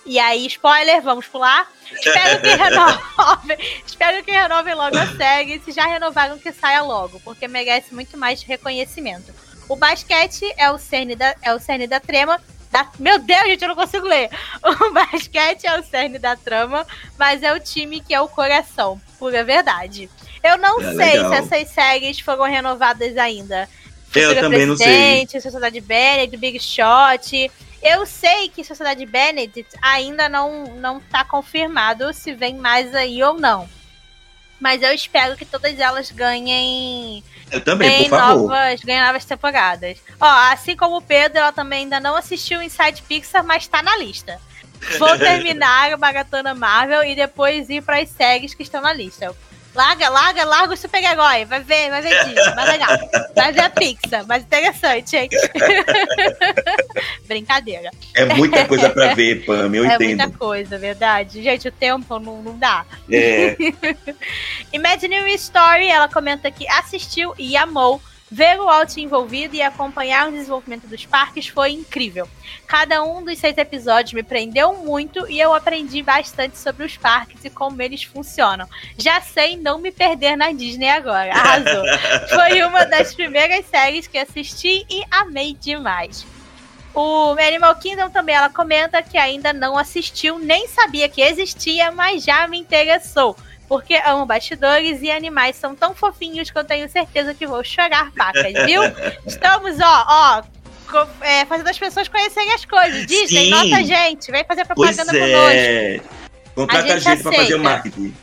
[0.07, 1.69] E aí, spoiler, vamos pular.
[1.92, 3.59] Espero que renovem.
[3.85, 5.57] espero que renovem logo a série.
[5.57, 9.33] E se já renovaram, que saia logo, porque merece muito mais reconhecimento.
[9.69, 12.40] O basquete é o cerne da, é o cerne da trama.
[12.71, 14.31] Da, meu Deus, gente, eu não consigo ler.
[14.62, 16.87] O basquete é o cerne da trama,
[17.19, 19.01] mas é o time que é o coração.
[19.19, 20.09] Pura verdade.
[20.42, 21.31] Eu não É, sei legal.
[21.31, 23.69] se essas séries foram renovadas ainda.
[24.14, 25.27] Eu Futura também não sei.
[25.29, 27.51] Sociedade Benedict, Big Shot.
[27.87, 33.35] Eu sei que Sociedade Benedict ainda não, não tá confirmado se vem mais aí ou
[33.35, 33.68] não.
[34.59, 37.22] Mas eu espero que todas elas ganhem,
[37.53, 38.49] Eu também, ganhem, por favor.
[38.49, 39.99] novas, ganhem novas temporadas.
[40.20, 43.96] Ó, assim como o Pedro, ela também ainda não assistiu Inside Pixar, mas tá na
[43.99, 44.40] lista.
[44.99, 49.33] Vou terminar a Maratona Marvel e depois ir para as séries que estão na lista.
[49.76, 51.44] Larga, larga, larga o super-herói.
[51.44, 52.88] Vai ver, vai ver Disney, mais legal.
[53.34, 55.28] Vai ver a Pixar, mais interessante, hein?
[57.28, 57.90] Brincadeira.
[58.14, 60.06] É muita coisa pra ver, Pam, eu é entendo.
[60.06, 61.42] muita coisa, verdade.
[61.42, 62.86] Gente, o tempo não, não dá.
[63.12, 63.54] É,
[64.72, 68.00] Imagineering Story, ela comenta que assistiu e amou.
[68.28, 72.28] Ver o Alt envolvido e acompanhar o desenvolvimento dos parques foi incrível.
[72.66, 77.44] Cada um dos seis episódios me prendeu muito e eu aprendi bastante sobre os parques
[77.44, 78.68] e como eles funcionam.
[78.98, 81.32] Já sei não me perder na Disney agora.
[81.32, 81.84] Arrasou.
[82.34, 86.26] Foi uma das primeiras séries que assisti e amei demais.
[86.92, 92.24] O Animal Kingdom também ela comenta que ainda não assistiu, nem sabia que existia, mas
[92.24, 93.36] já me interessou.
[93.68, 98.12] Porque amo bastidores e animais são tão fofinhos que eu tenho certeza que vou chorar
[98.12, 98.81] pacas, viu?
[99.26, 100.42] Estamos, ó, ó,
[101.20, 103.07] é, fazendo as pessoas conhecerem as coisas.
[103.07, 103.50] Disney, Sim.
[103.50, 105.50] nota gente, vem fazer pois propaganda conosco.
[105.52, 106.00] é.
[106.55, 108.16] Contrata A a gente gente, pra fazer o marketing.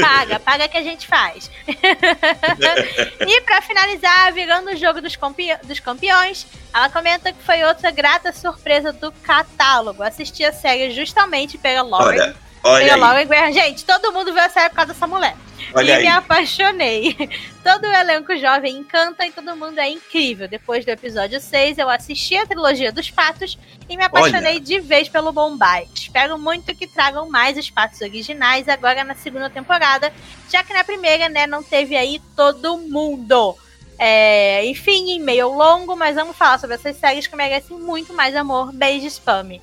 [0.00, 1.50] Paga, paga que a gente faz.
[1.66, 7.90] e pra finalizar, virando o jogo dos, campe- dos campeões, ela comenta que foi outra
[7.90, 10.04] grata surpresa do catálogo.
[10.04, 12.20] Assisti a série justamente pela Lauren.
[12.20, 13.52] Olha, olha pela aí, Graham.
[13.52, 15.36] Gente, todo mundo viu a série por causa dessa mulher.
[15.74, 16.02] olha e aí.
[16.02, 17.16] me apaixonei.
[17.62, 20.48] Todo o elenco jovem encanta e todo mundo é incrível.
[20.48, 25.10] Depois do episódio 6, eu assisti a trilogia dos patos e me apaixonei de vez
[25.10, 25.86] pelo Bombay.
[25.94, 30.10] Espero muito que tragam mais os patos originais agora na segunda temporada,
[30.50, 33.54] já que na primeira, né, não teve aí todo mundo.
[33.98, 38.72] É, enfim, e-mail longo, mas vamos falar sobre essas séries que merecem muito mais amor.
[38.72, 39.60] Beijos, Pami.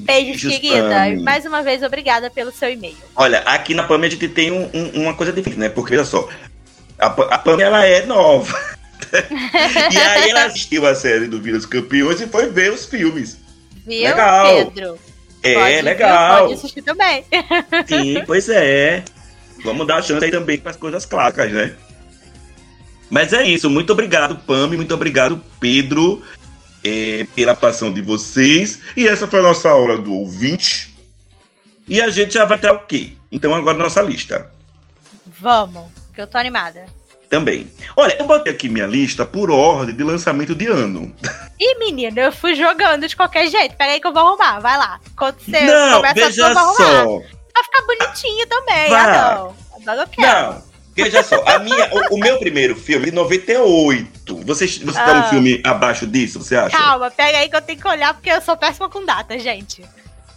[0.00, 0.88] Beijos, Beijos, querida.
[0.88, 1.16] Pami.
[1.16, 2.96] E mais uma vez, obrigada pelo seu e-mail.
[3.16, 5.68] Olha, aqui na PAM a gente tem um- um- uma coisa diferente, né?
[5.68, 6.28] Porque, olha só,
[6.98, 8.56] a, a PAM, ela é nova.
[9.92, 13.38] e aí ela assistiu a série do dos Campeões e foi ver os filmes.
[13.86, 14.46] Viu, Legal.
[14.66, 14.98] Pedro?
[15.42, 16.40] É, Pode, legal.
[16.42, 17.24] Pode assistir também.
[17.88, 19.02] Sim, pois é.
[19.64, 21.72] Vamos dar chance aí também para as coisas clássicas, né?
[23.08, 23.68] Mas é isso.
[23.68, 24.76] Muito obrigado, Pami.
[24.76, 26.22] Muito obrigado, Pedro,
[26.84, 28.80] eh, pela paixão de vocês.
[28.96, 30.94] E essa foi a nossa aula do ouvinte.
[31.88, 33.12] E a gente já vai ter o quê?
[33.32, 34.50] Então, agora nossa lista
[35.40, 36.84] Vamos, que eu tô animada.
[37.28, 37.70] também.
[37.96, 41.14] Olha, eu botei aqui minha lista por ordem de lançamento de ano.
[41.58, 43.76] Ih, menino, eu fui jogando de qualquer jeito.
[43.76, 44.60] Peraí que eu vou arrumar.
[44.60, 45.00] Vai lá.
[45.16, 46.74] Quando você Não, veja só.
[47.54, 48.88] Vai ficar bonitinho também.
[48.90, 49.04] Vai.
[49.04, 49.56] Ah, não.
[49.80, 50.52] Agora eu quero.
[50.52, 50.62] Não,
[51.02, 51.42] veja só.
[51.46, 54.36] A minha, o, o meu primeiro filme é de 98.
[54.44, 55.26] Você, você tá Ah.
[55.26, 56.76] um filme abaixo disso, você acha?
[56.76, 59.84] Calma, pega aí que eu tenho que olhar porque eu sou péssima com data, gente.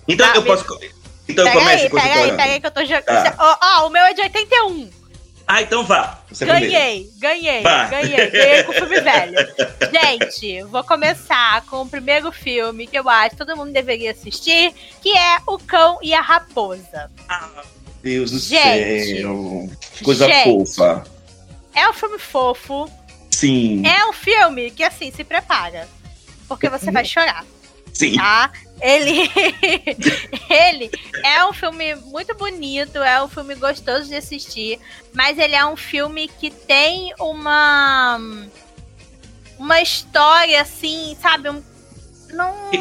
[0.08, 0.66] Então Tá, eu me- posso.
[1.28, 3.06] Então eu Pega começo aí, pega aí, pega aí que eu tô jogando.
[3.06, 3.36] Tá.
[3.38, 4.90] Ó, ó, o meu é de 81.
[5.46, 6.20] Ah, então vá.
[6.38, 6.62] Primeiro.
[6.62, 9.36] Ganhei, ganhei, ganhei, ganhei com o filme velho.
[9.92, 14.74] Gente, vou começar com o primeiro filme que eu acho que todo mundo deveria assistir,
[15.02, 17.12] que é O Cão e a Raposa.
[18.04, 19.22] Deus do Gente.
[19.22, 19.70] céu.
[20.04, 20.44] Coisa Gente.
[20.44, 21.06] fofa.
[21.74, 22.92] É um filme fofo,
[23.32, 23.82] Sim.
[23.88, 25.88] é um filme que, assim, se prepara,
[26.48, 27.46] porque você vai chorar,
[27.92, 28.16] Sim.
[28.16, 28.52] tá?
[28.80, 29.32] Ele,
[30.52, 30.92] ele
[31.24, 34.80] é um filme muito bonito, é um filme gostoso de assistir,
[35.14, 38.20] mas ele é um filme que tem uma
[39.58, 41.64] uma história assim, sabe, um,
[42.34, 42.72] não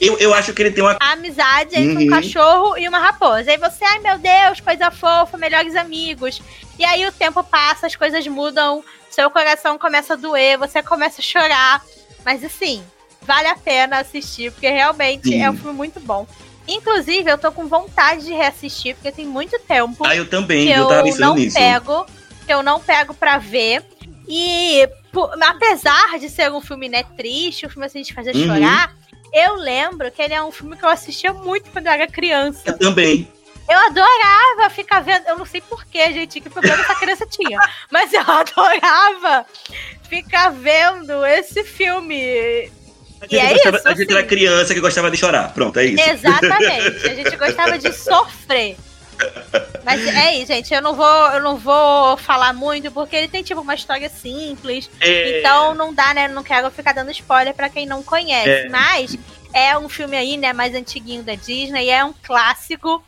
[0.00, 0.96] Eu, eu acho que ele tem uma.
[1.00, 2.06] a amizade entre um Uhum.
[2.10, 3.50] cachorro e uma raposa.
[3.50, 6.40] Aí você, ai meu Deus, coisa fofa, melhores amigos.
[6.78, 11.20] E aí o tempo passa, as coisas mudam, seu coração começa a doer, você começa
[11.20, 11.82] a chorar.
[12.24, 12.82] Mas assim,
[13.22, 15.42] vale a pena assistir, porque realmente Sim.
[15.42, 16.26] é um filme muito bom.
[16.68, 20.72] Inclusive, eu tô com vontade de reassistir, porque tem muito tempo Ah, eu também, que
[20.72, 21.56] eu eu tava pensando não nisso.
[21.56, 22.06] pego,
[22.46, 23.82] que eu não pego pra ver.
[24.28, 28.46] E pô, apesar de ser um filme né, triste, um filme assim de fazer Uhum.
[28.46, 28.92] chorar,
[29.32, 32.62] eu lembro que ele é um filme que eu assistia muito quando eu era criança.
[32.66, 33.30] Eu também.
[33.68, 35.26] Eu adorava ficar vendo.
[35.28, 37.58] Eu não sei porquê, gente, que problema essa criança tinha.
[37.92, 39.44] Mas eu adorava
[40.08, 42.70] ficar vendo esse filme.
[43.20, 44.12] A E gente, é gostava- isso, a gente assim.
[44.18, 45.52] era criança que gostava de chorar.
[45.52, 46.08] Pronto, é isso.
[46.08, 47.06] Exatamente.
[47.08, 48.76] A gente gostava de sofrer.
[49.84, 50.72] Mas é isso, gente.
[50.74, 54.90] Eu não vou, eu não vou falar muito, porque ele tem tipo uma história simples.
[55.00, 56.28] É, Então não dá, né?
[56.28, 58.48] Não quero ficar dando spoiler pra quem não conhece.
[58.48, 58.68] É.
[58.68, 59.16] Mas
[59.52, 63.02] é um filme aí, né, mais antiguinho da Disney, é um clássico.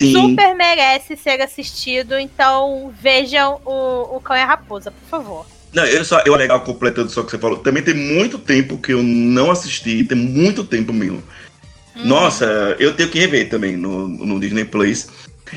[0.00, 0.12] sim.
[0.12, 2.18] Super merece ser assistido.
[2.18, 5.46] Então vejam o, o Cão e a Raposa, por favor.
[5.72, 7.58] Não, eu só, eu legal completando só o que você falou.
[7.58, 11.22] Também tem muito tempo que eu não assisti, tem muito tempo mesmo.
[11.96, 12.06] Hum.
[12.06, 12.44] Nossa,
[12.78, 15.08] eu tenho que rever também no, no Disney Plus.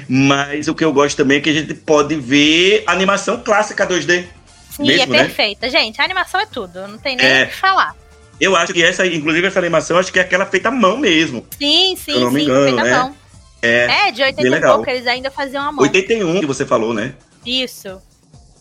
[0.08, 4.26] Mas o que eu gosto também é que a gente pode ver animação clássica 2D.
[4.72, 5.24] Sim, mesmo, é né?
[5.26, 5.70] perfeita.
[5.70, 6.88] Gente, a animação é tudo.
[6.88, 7.44] Não tem nem É.
[7.44, 7.96] o que falar.
[8.40, 11.46] Eu acho que essa, inclusive essa animação, acho que é aquela feita à mão mesmo.
[11.58, 12.46] Sim, sim, eu não me sim.
[12.46, 12.98] engano, feita à é.
[12.98, 13.16] mão.
[13.62, 15.82] É, É, de 80 e pouco, eles ainda faziam a mão.
[15.82, 17.14] 81 que você falou, né?
[17.44, 18.00] Isso.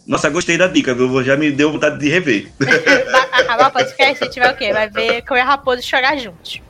[0.07, 1.23] Nossa, gostei da dica, viu?
[1.23, 2.49] Já me deu vontade de rever.
[3.33, 4.73] Acabar o podcast, a gente vai o quê?
[4.73, 6.61] Vai ver Cão a Raposa chorar juntos.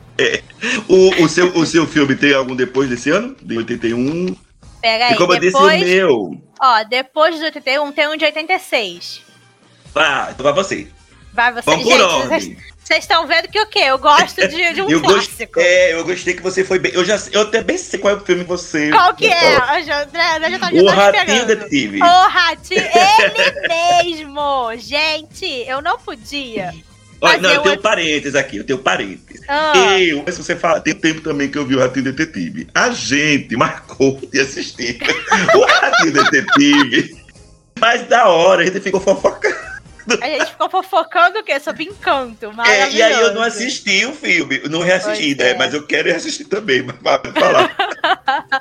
[0.89, 3.35] O, o, seu, o seu filme tem algum depois desse ano?
[3.41, 4.35] De 81?
[4.81, 6.41] Pega aí, e como eu disse, o depois, meu.
[6.61, 9.21] ó, depois do 81 tem um de 86.
[9.95, 10.87] Ah, então vai você.
[11.33, 12.27] Vai você, Vamos gente, ordem.
[12.39, 13.79] vocês- vocês estão vendo que o quê?
[13.79, 15.53] Eu gosto de, de um eu clássico.
[15.53, 16.91] gostei, é, eu gostei que você foi bem.
[16.95, 18.89] Eu, já, eu até bem sei qual é o filme que você.
[18.91, 19.55] Qual que é?
[19.55, 21.45] Eu já, já, já tá, O tá Ratinho.
[21.45, 22.01] Detetive.
[22.01, 23.67] O Ratinho, ele
[24.13, 24.71] mesmo!
[24.77, 26.73] Gente, eu não podia.
[27.19, 29.41] Olha, não, eu tenho um- parênteses aqui, eu tenho parênteses.
[29.47, 32.67] Ah, Eu, mas você fala, tem tempo também que eu vi o Ratinho Detetive.
[32.75, 34.99] A gente marcou de assistir
[35.55, 37.17] o Ratinho Detetive.
[37.79, 39.55] Mas da hora, a gente ficou fofocando.
[40.21, 41.59] a gente ficou fofocando o quê?
[41.59, 42.51] Sobre encanto.
[42.65, 45.49] É, e aí eu não assisti o filme, não reassisti, Pois né?
[45.53, 45.57] é.
[45.57, 46.95] Mas eu quero reassistir também, mas
[47.33, 47.75] falar.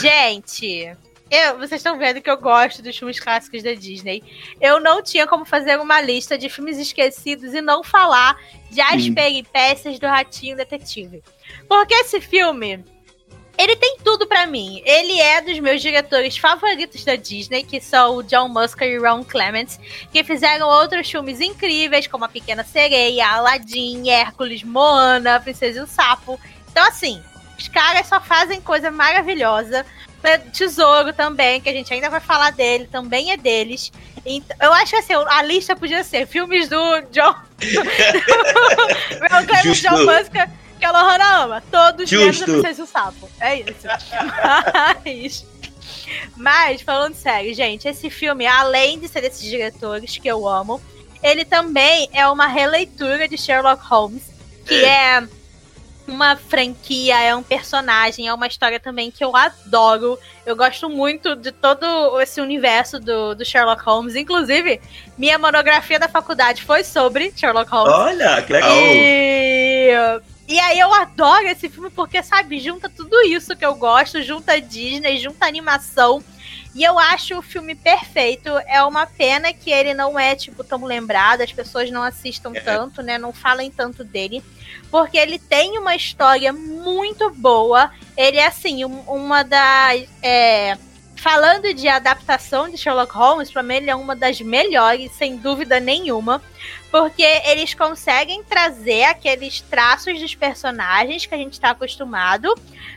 [0.00, 0.90] Gente,
[1.30, 4.22] eu, vocês estão vendo que eu gosto dos filmes clássicos da Disney.
[4.60, 8.36] Eu não tinha como fazer uma lista de filmes esquecidos e não falar
[8.70, 9.14] de As Hum.
[9.14, 11.22] Peripécias do Ratinho Detetive.
[11.68, 12.84] Porque esse filme,
[13.56, 14.82] ele tem tudo pra mim.
[14.84, 19.22] Ele é dos meus diretores favoritos da Disney, que são o John Musker e Ron
[19.22, 19.78] Clements,
[20.12, 25.86] que fizeram outros filmes incríveis, como A Pequena Sereia, Aladdin, Hércules, Moana, Princesa e o
[25.86, 26.40] Sapo.
[26.70, 27.22] Então, assim,
[27.58, 29.84] os caras só fazem coisa maravilhosa.
[30.52, 33.90] Tesouro também, que a gente ainda vai falar dele, também é deles.
[34.24, 37.34] Então, eu acho que assim, a lista podia ser filmes do John.
[39.46, 39.88] Clements, Justo.
[39.88, 41.62] John Musker, que a Lohana ama.
[41.70, 42.44] Todos menos a Justo.
[42.44, 43.30] Princesa e o Sapo.
[43.40, 43.86] É isso.
[45.04, 45.46] Mas,
[46.36, 50.80] mas, falando sério, gente, esse filme, além de ser desses diretores que eu amo,
[51.22, 54.22] ele também é uma releitura de Sherlock Holmes,
[54.66, 55.26] que é
[56.10, 60.18] uma franquia, é um personagem, é uma história também que eu adoro.
[60.44, 64.16] Eu gosto muito de todo esse universo do, do Sherlock Holmes.
[64.16, 64.80] Inclusive,
[65.16, 67.94] minha monografia da faculdade foi sobre Sherlock Holmes.
[67.94, 68.70] Olha, que legal.
[68.76, 69.90] E...
[70.48, 74.60] e aí eu adoro esse filme porque, sabe, junta tudo isso que eu gosto, junta
[74.60, 76.22] Disney, junta animação.
[76.74, 78.48] E eu acho o filme perfeito.
[78.66, 82.60] É uma pena que ele não é, tipo, tão lembrado, as pessoas não assistam É.
[82.60, 83.18] tanto, né?
[83.18, 84.42] Não falem tanto dele.
[84.90, 87.90] Porque ele tem uma história muito boa.
[88.16, 90.04] Ele é, assim, um- uma das.
[90.22, 90.76] é,
[91.16, 95.78] Falando de adaptação de Sherlock Holmes, pra mim ele é uma das melhores, sem dúvida
[95.78, 96.40] nenhuma
[96.90, 102.52] porque eles conseguem trazer aqueles traços dos personagens que a gente está acostumado,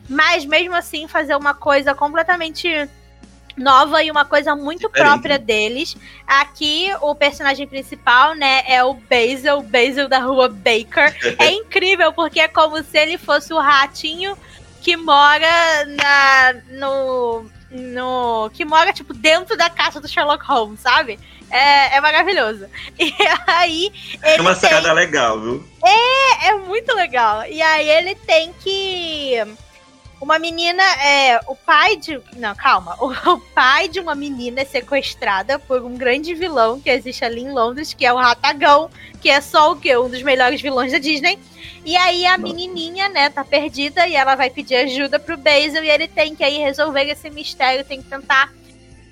[0.09, 2.89] mas mesmo assim fazer uma coisa completamente
[3.57, 5.09] nova e uma coisa muito Diferente.
[5.09, 5.95] própria deles.
[6.27, 11.15] Aqui o personagem principal, né, é o Basil, o Basil da rua Baker.
[11.39, 14.37] é incrível porque é como se ele fosse o ratinho
[14.81, 21.19] que mora na no no que mora tipo dentro da casa do Sherlock Holmes, sabe?
[21.49, 22.67] É, é maravilhoso.
[22.99, 23.13] E
[23.47, 25.67] aí É uma tem- sacada legal, viu?
[25.83, 27.45] é, é muito legal.
[27.45, 29.35] E aí ele tem que.
[30.23, 31.37] Uma menina é.
[31.47, 32.17] O pai de.
[32.37, 32.95] Não, calma.
[32.97, 37.41] O, o pai de uma menina é sequestrada por um grande vilão que existe ali
[37.41, 38.89] em Londres, que é o Ratagão,
[39.21, 39.97] que é só o quê?
[39.97, 41.37] Um dos melhores vilões da Disney.
[41.83, 45.89] E aí a menininha, né, tá perdida e ela vai pedir ajuda pro Basil e
[45.89, 48.49] ele tem que aí resolver esse mistério, tem que tentar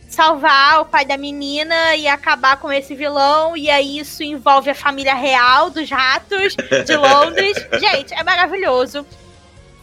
[0.08, 3.58] salvar o pai da menina e acabar com esse vilão.
[3.58, 7.58] E aí isso envolve a família real dos ratos de Londres.
[7.78, 9.06] Gente, é maravilhoso.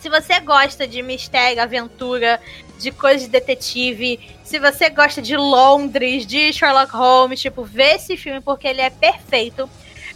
[0.01, 2.41] Se você gosta de mistério, aventura,
[2.79, 8.17] de coisa de detetive, se você gosta de Londres, de Sherlock Holmes, tipo, vê esse
[8.17, 9.69] filme porque ele é perfeito.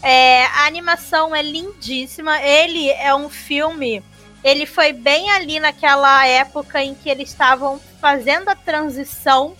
[0.02, 2.40] É, a animação é lindíssima.
[2.42, 4.02] Ele é um filme.
[4.42, 9.54] Ele foi bem ali naquela época em que eles estavam fazendo a transição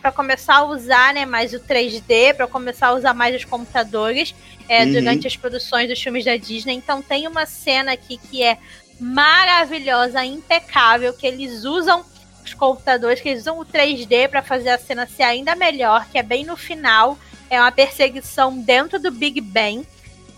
[0.00, 4.34] para começar a usar né, mais o 3D, para começar a usar mais os computadores
[4.68, 4.92] é, Uhum.
[4.92, 6.74] durante as produções dos filmes da Disney.
[6.74, 8.58] Então tem uma cena aqui que é
[9.00, 12.04] maravilhosa, impecável, que eles usam
[12.44, 16.18] os computadores, que eles usam o 3D para fazer a cena ser ainda melhor, que
[16.18, 17.18] é bem no final.
[17.50, 19.86] É uma perseguição dentro do Big Ben.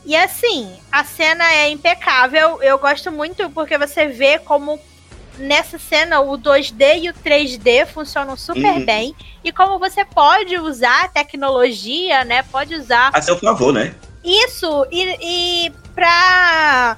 [0.04, 2.62] E assim, a cena é impecável.
[2.62, 4.78] Eu gosto muito porque você vê como
[5.38, 8.84] nessa cena o 2D e o 3D funcionam super Uhum.
[8.86, 9.16] bem.
[9.42, 12.42] E como você pode usar a tecnologia, né?
[12.44, 13.94] Pode usar A seu favor, né?
[14.24, 16.96] isso e, e pra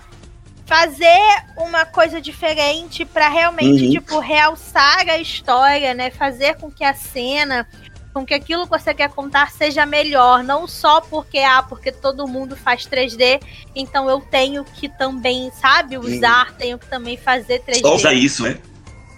[0.68, 1.18] fazer
[1.57, 3.90] uma coisa diferente, pra realmente, Uhum.
[3.90, 6.11] tipo, realçar a história, né?
[6.11, 7.66] Fazer com que a cena,
[8.12, 10.44] com que aquilo que você quer contar seja melhor.
[10.44, 13.40] Não só porque, ah, porque todo mundo faz 3D,
[13.74, 17.81] então eu tenho que também, sabe, usar, tenho que também fazer 3D.
[17.81, 18.59] Só usar isso, né?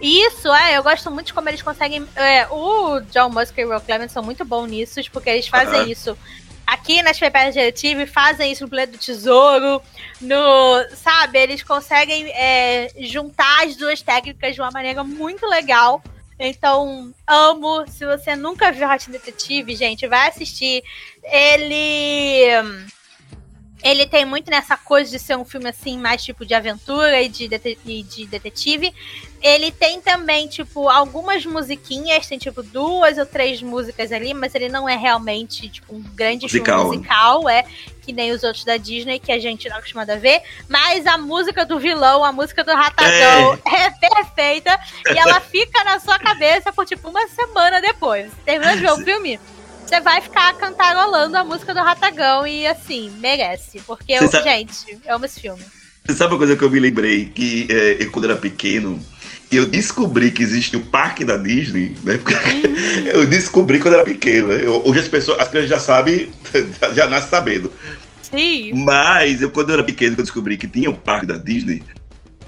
[0.01, 2.07] Isso, é, eu gosto muito de como eles conseguem.
[2.15, 5.91] é, o John Musk e o Will Clement são muito bons nisso, porque eles fazem
[5.91, 6.17] isso
[6.73, 9.83] aqui nas Peperas Diretive, fazem isso no Planeta do Tesouro,
[10.21, 10.87] no.
[10.95, 16.03] Sabe, eles conseguem é, juntar as duas técnicas de uma maneira muito legal.
[16.39, 17.85] Então, amo.
[17.87, 20.83] Se você nunca viu Hot Detective, gente, vai assistir.
[21.23, 22.47] Ele.
[23.83, 27.29] Ele tem muito nessa coisa de ser um filme assim, mais tipo de aventura e
[27.31, 28.93] de, dete- e de detetive.
[29.43, 34.69] Ele tem também, tipo, algumas musiquinhas, tem tipo duas ou três músicas ali, mas ele
[34.69, 36.81] não é realmente, tipo, um grande Musical.
[36.83, 37.65] filme musical, é
[38.03, 40.43] que nem os outros da Disney, que a gente não é acostumado a ver.
[40.69, 44.79] Mas a música do vilão, a música do Ratagão é, perfeita
[45.13, 48.31] e ela fica na sua cabeça por tipo uma semana depois.
[48.45, 49.41] Terminou de ver o filme?
[49.87, 53.81] Você vai ficar cantarolando a música do Ratagão e assim, merece.
[53.81, 55.65] Porque eu, sabe- gente, eu amo esse filme.
[56.07, 57.27] Você sabe uma coisa que eu me lembrei?
[57.27, 59.01] Que é, eu, quando era pequeno,
[59.57, 62.19] eu descobri que existe o parque da Disney, né?
[62.19, 62.35] Porque
[63.13, 64.49] eu descobri quando era pequeno.
[64.49, 64.63] né?
[64.85, 66.31] Hoje as pessoas, as crianças já sabem,
[66.95, 67.73] já, nascem sabendo.
[68.23, 68.73] Sim.
[68.85, 71.83] Mas eu, quando eu era pequeno, que eu descobri que tinha o parque da Disney,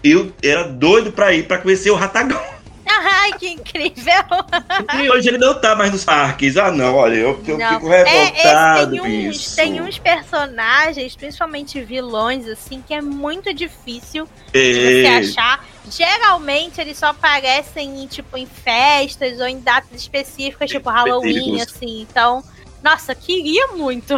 [0.05, 2.41] eu era doido pra ir pra conhecer o Ratagão.
[2.87, 4.03] Ai, que incrível!
[5.03, 6.57] E hoje ele não tá mais nos parques.
[6.57, 7.69] Ah, não, olha, eu, eu Não.
[7.75, 13.53] fico É, revoltado com tem uns, tem uns personagens, principalmente vilões, assim, que é muito
[13.55, 15.65] difícil de você É, achar.
[15.91, 22.03] Geralmente eles só aparecem em, tipo, em festas ou em datas específicas, tipo Halloween, assim.
[22.03, 22.43] Então,
[22.83, 24.15] nossa, queria muito.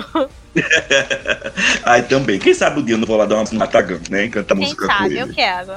[1.84, 2.38] Ai, também.
[2.38, 4.28] Quem sabe o dia eu não vou lá dar uma no Ratagão, né?
[4.28, 5.72] Cantar Quem música sabe, eu quero.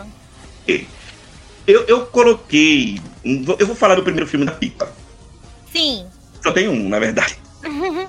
[1.65, 3.00] Eu, eu coloquei.
[3.26, 4.89] um- Eu vou falar do primeiro filme da Pixar.
[5.71, 6.06] Sim.
[6.41, 7.38] Só tem um, na verdade.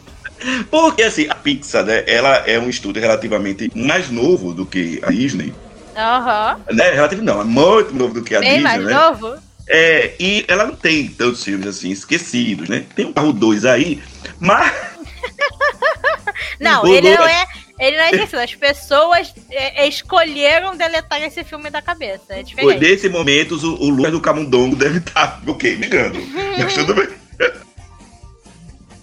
[0.71, 5.11] Porque, assim, a Pixar, né, ela é um estúdio relativamente mais novo do que a
[5.11, 5.53] Disney.
[5.99, 6.61] Aham.
[6.71, 6.91] Né?
[6.91, 8.95] Relativo não, é muito novo do que a Bem Disney, mais né?
[8.95, 9.37] novo?
[9.69, 12.87] É, e ela não tem tantos filmes assim esquecidos, né?
[12.95, 14.03] Tem um carro 2 aí,
[14.41, 14.73] mas
[16.61, 17.47] Não, ele não é.
[17.79, 18.41] Ele não é esquecido.
[18.41, 22.25] As pessoas é, é, escolheram deletar esse filme da cabeça.
[22.31, 22.81] É foi diferente.
[22.81, 26.19] nesse momento o, o Lucas do Camundongo deve estar, ok, ligando.
[26.59, 27.09] Mas tudo bem.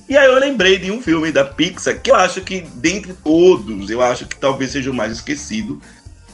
[0.07, 3.89] E aí eu lembrei de um filme da Pixar que eu acho que, dentre todos,
[3.89, 5.81] eu acho que talvez seja o mais esquecido.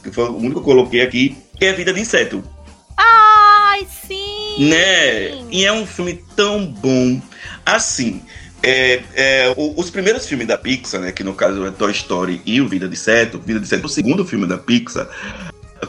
[0.03, 2.43] Que foi o único que eu coloquei aqui, que é Vida de Inseto.
[2.97, 4.69] Ai, sim!
[4.69, 5.43] Né?
[5.51, 7.21] E é um filme tão bom.
[7.65, 8.21] Assim,
[8.63, 11.11] é, é, os primeiros filmes da Pixar, né?
[11.11, 13.85] Que no caso é Toy Story e o Vida de Inseto, Vida de Inseto, é
[13.85, 15.07] o segundo filme da Pixar.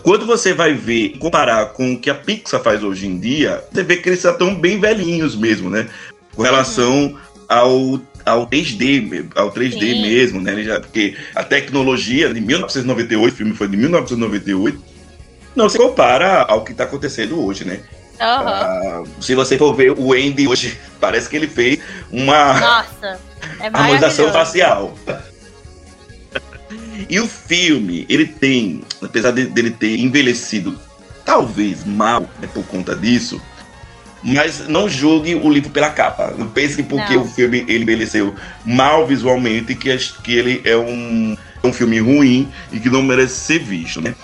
[0.02, 3.82] Quando você vai ver, comparar com o que a Pixar faz hoje em dia, você
[3.82, 5.88] vê que eles já estão bem velhinhos mesmo, né?
[6.34, 10.02] Com relação ao, ao 3D, me- ao 3D Sim.
[10.02, 10.52] mesmo, né?
[10.52, 14.82] Ele já- porque a tecnologia de 1998, o filme foi de 1998,
[15.54, 17.80] não se compara ao que está acontecendo hoje, né?
[18.20, 18.46] Aham.
[18.48, 23.20] Ah, se você for ver o Andy hoje, parece que ele fez uma Nossa.
[23.60, 24.96] É harmonização facial.
[27.08, 30.78] E o filme, ele tem, apesar de- dele ter envelhecido
[31.24, 33.40] talvez mal né, por conta disso,
[34.22, 36.32] mas não julgue o livro pela capa.
[36.38, 37.22] Não pense que porque Não.
[37.22, 42.78] o filme ele envelheceu mal visualmente que, que ele é um, um filme ruim e
[42.78, 44.14] que não merece ser visto, né?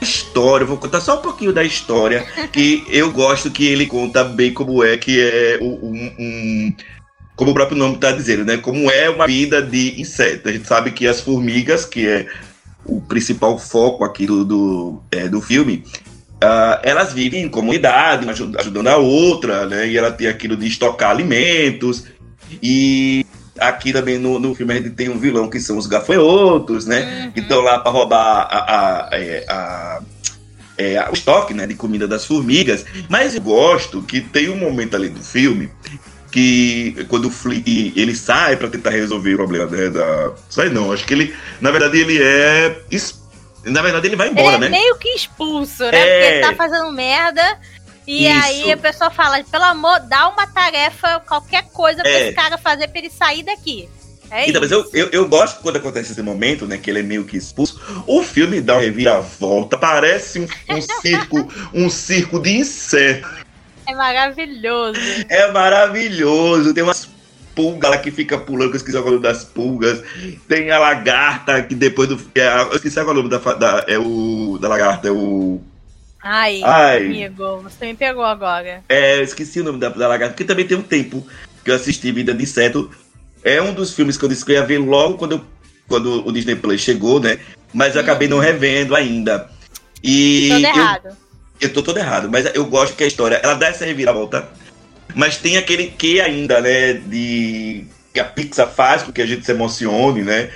[0.00, 4.52] História, vou contar só um pouquinho da história, que eu gosto que ele conta bem
[4.52, 6.74] como é que é o- um, um-
[7.34, 8.56] como o próprio nome está dizendo, né?
[8.56, 10.48] Como é uma vida de inseto.
[10.48, 12.26] A gente sabe que as formigas, que é
[12.84, 15.84] o principal foco aqui do, do, é, do filme,
[16.42, 19.88] uh, elas vivem em comunidade, uma ajudando a outra, né?
[19.88, 22.04] E ela tem aquilo de estocar alimentos.
[22.62, 23.26] E
[23.58, 27.24] aqui também no, no filme a gente tem um vilão que são os gafanhotos, né?
[27.24, 27.32] Uhum.
[27.32, 30.00] Que estão lá para roubar a, a, é, a,
[30.76, 32.84] é, o estoque né, de comida das formigas.
[33.08, 35.70] Mas eu gosto que tem um momento ali do filme
[36.30, 37.62] que quando o Flea
[37.96, 41.70] ele sai para tentar resolver o problema né, da sai não acho que ele na
[41.70, 42.82] verdade ele é
[43.64, 45.98] na verdade ele vai embora ele é né meio que expulso, né?
[45.98, 46.20] É.
[46.20, 47.58] Porque ele tá fazendo merda.
[48.06, 48.44] E Isso.
[48.46, 52.26] aí a pessoa fala, pelo amor, dá uma tarefa, qualquer coisa pra É.
[52.28, 53.86] esse cara fazer pra ele sair daqui.
[54.30, 56.78] É Então, mas eu, eu, eu gosto quando acontece esse momento, né?
[56.78, 57.78] Que ele é meio que expulso.
[58.06, 63.30] O filme dá uma reviravolta, parece um, um circo, um circo de insetos.
[63.86, 65.00] É maravilhoso.
[65.28, 66.72] É maravilhoso.
[66.74, 67.08] Tem umas
[67.58, 70.00] pulgas lá que fica pulando, que eu esqueci o nome das pulgas.
[70.46, 72.16] Tem a lagarta que depois do.
[72.36, 73.84] É, eu esqueci o nome da, da.
[73.88, 74.56] É o.
[74.60, 75.60] Da lagarta, é o.
[76.22, 77.06] Ai, Ai.
[77.06, 78.84] amigo, você me pegou agora.
[78.88, 81.26] É, eu esqueci o nome da, da lagarta, porque também tem um tempo
[81.64, 82.88] que eu assisti Vida de Inseto.
[83.42, 85.44] É um dos filmes que eu disse que eu ia ver logo quando, eu-
[85.88, 87.38] quando o Disney Play chegou, né?
[87.74, 89.48] Mas eu acabei não revendo ainda.
[90.02, 91.16] E Todo eu, errado.
[91.60, 94.48] eu tô todo errado, mas eu gosto que a história, ela dá essa reviravolta,
[95.14, 99.44] mas tem aquele que ainda, né, de que a Pixar faz com que a gente
[99.44, 100.50] se emocione, né?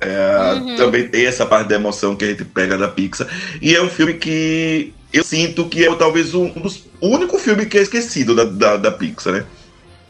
[0.00, 0.76] É, Uhum.
[0.76, 3.26] Também tem essa parte da emoção que a gente pega da Pixar.
[3.60, 7.66] E é um filme que eu sinto que é talvez um dos o único filme
[7.66, 9.44] que é esquecido da, da, da Pixar, né?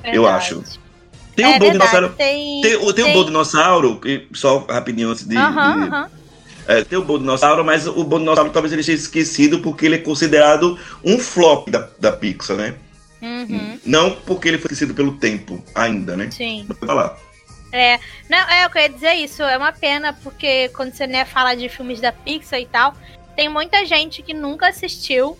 [0.05, 0.45] Eu Verdade.
[0.45, 0.63] acho.
[1.35, 2.15] Tem é um bom verdade, dinossauro.
[2.19, 5.37] Tem, Tem, o- tem um bom dinossauro, que- só rapidinho antes de.
[5.37, 6.09] Aham, de- aham.
[6.67, 9.95] é, tem o Bom Dinossauro, mas o Bom Dinossauro talvez ele seja esquecido porque ele
[9.95, 12.75] é considerado um flop da, da Pixar, né?
[13.21, 16.31] Uhum, Não porque ele foi esquecido pelo tempo ainda, né?
[16.31, 16.65] sim.
[16.69, 17.19] Vou falar.
[17.73, 17.99] É,
[18.31, 21.69] não, é, eu queria dizer isso, é uma pena, porque quando você né, fala de
[21.69, 22.95] filmes da Pixar e tal,
[23.37, 25.37] tem muita gente que nunca assistiu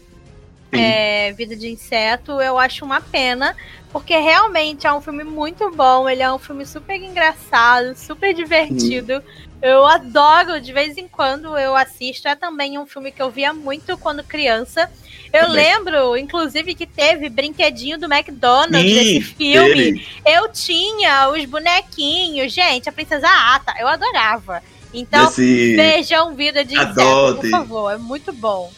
[0.73, 3.57] é, Vida de Inseto, eu acho uma pena,
[3.91, 9.23] porque realmente é um filme muito bom, ele é um filme super engraçado, super divertido.
[9.63, 12.29] Eu adoro, de vez em quando eu assisto.
[12.29, 14.91] É também um filme que eu via muito quando criança.
[15.33, 15.57] Eu Também.
[15.57, 20.07] lembro, inclusive, que teve brinquedinho do McDonald's Sim, desse filme.
[20.25, 24.63] Eu tinha os bonequinhos, gente, a Princesa Ata, eu adorava.
[24.93, 25.77] Então, Desse...
[25.77, 27.41] vejam Vida de Inseto, Adote.
[27.43, 28.73] por favor, é muito bom.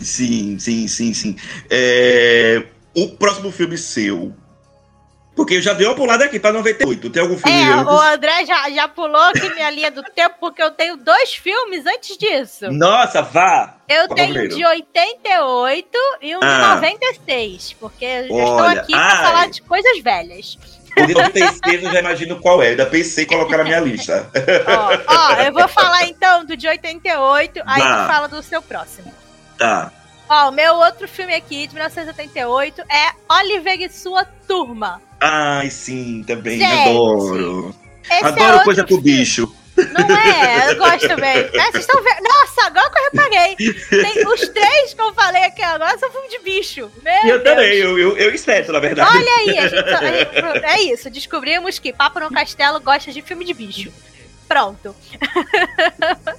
[0.00, 1.36] Sim, sim, sim, sim.
[1.70, 4.34] É, O próximo filme seu.
[5.34, 7.08] Porque eu já dei uma pulada aqui pra 98.
[7.08, 7.86] Tem algum filme É, antes?
[7.92, 11.86] o André já, já pulou aqui minha linha do tempo, porque eu tenho dois filmes
[11.86, 12.70] antes disso.
[12.70, 13.76] Nossa, vá!
[13.88, 14.54] Eu Qual tenho primeiro?
[14.54, 16.74] um de 88 e um de Ah.
[16.76, 19.22] 96, porque eu já estou Olha, aqui ai.
[19.24, 20.58] falar de coisas velhas.
[20.98, 22.66] O de 96 eu já imagino qual é.
[22.66, 24.30] Eu ainda pensei em colocar na minha lista.
[25.08, 28.02] Ó, ó, eu vou falar então do de 88, aí Vá.
[28.04, 29.10] tu fala do seu próximo.
[29.56, 29.90] Tá.
[30.34, 34.98] Ó, o meu outro filme aqui, de 1978, é Oliver e sua turma.
[35.20, 36.58] Ai, sim, também.
[36.58, 37.74] Gente, adoro.
[38.08, 39.02] É adoro outro coisa com filme.
[39.02, 39.54] bicho.
[39.76, 40.70] Não é?
[40.72, 41.36] Eu gosto também.
[41.36, 42.22] É, vocês estão vendo?
[42.22, 43.56] Nossa, agora que eu reparei.
[43.56, 46.90] Tem os três que eu falei aqui agora são filme de bicho.
[47.02, 47.42] Meu eu Deus.
[47.42, 48.32] também, eu, eu, eu
[48.72, 49.14] na verdade.
[49.14, 51.10] Olha aí, a gente, a gente- é isso.
[51.10, 53.92] Descobrimos que Papo no Castelo gosta de filme de bicho.
[54.48, 54.94] Pronto.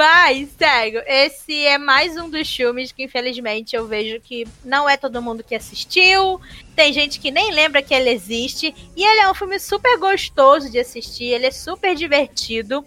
[0.00, 4.96] Mas, sério, esse é mais um dos filmes que, infelizmente, eu vejo que não é
[4.96, 6.40] todo mundo que assistiu.
[6.74, 8.74] Tem gente que nem lembra que ele existe.
[8.96, 11.24] E ele é um filme super gostoso de assistir.
[11.24, 12.82] Ele é super divertido.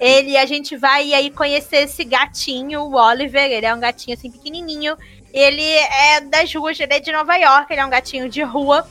[0.00, 3.48] Ele, a gente vai aí conhecer esse gatinho, o Oliver.
[3.48, 4.96] Ele é um gatinho assim pequenininho.
[5.32, 7.72] Ele é das ruas, ele é de Nova York.
[7.72, 8.90] Ele é um gatinho de rua.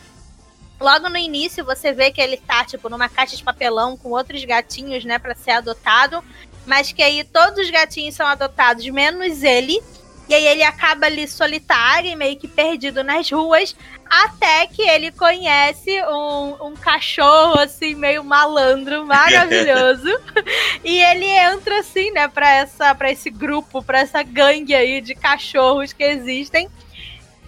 [0.79, 4.45] Logo no início, você vê que ele tá, tipo, numa caixa de papelão com outros
[4.45, 6.23] gatinhos, né, pra ser adotado.
[6.65, 9.81] Mas que aí todos os gatinhos são adotados, menos ele.
[10.27, 13.75] E aí ele acaba ali solitário e meio que perdido nas ruas.
[14.09, 20.09] Até que ele conhece um, um cachorro, assim, meio malandro, maravilhoso.
[20.83, 25.15] e ele entra, assim, né, pra, essa, pra esse grupo, pra essa gangue aí de
[25.15, 26.69] cachorros que existem.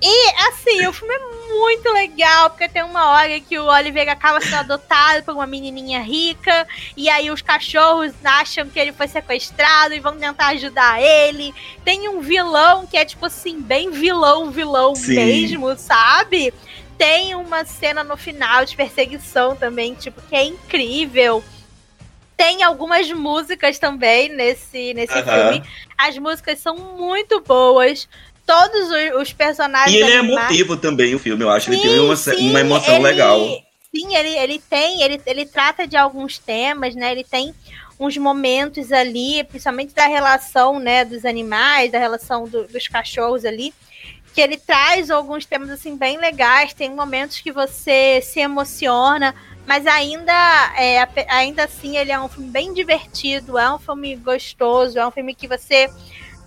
[0.02, 4.40] E, assim, o filme é muito legal, porque tem uma hora que o Oliver acaba
[4.40, 9.94] sendo adotado por uma menininha rica, e aí os cachorros acham que ele foi sequestrado
[9.94, 11.54] e vão tentar ajudar ele.
[11.84, 15.16] Tem um vilão que é, tipo assim, bem vilão, vilão Sim.
[15.16, 16.54] mesmo, sabe?
[16.98, 21.44] Tem uma cena no final de perseguição também, tipo, que é incrível.
[22.36, 25.50] Tem algumas músicas também nesse, nesse Aham.
[25.50, 25.70] filme.
[25.98, 28.08] As músicas são muito boas.
[28.48, 28.90] Todos
[29.20, 29.94] os, personagens.
[29.94, 31.44] E ele é emotivo também, o filme.
[31.44, 33.40] Eu acho que ele tem uma, sim, uma emoção ele- legal.
[33.94, 37.12] Sim, ele, ele tem, ele, ele trata de alguns temas, né?
[37.12, 37.54] Ele tem
[38.00, 43.74] uns momentos ali, principalmente da relação, né, dos animais, da relação do, dos cachorros ali,
[44.34, 49.34] que ele traz alguns temas assim bem legais, tem momentos que você se emociona,
[49.66, 50.32] mas ainda
[50.78, 55.12] é, ainda assim ele é um filme bem divertido, é um filme gostoso, é um
[55.12, 55.90] filme que você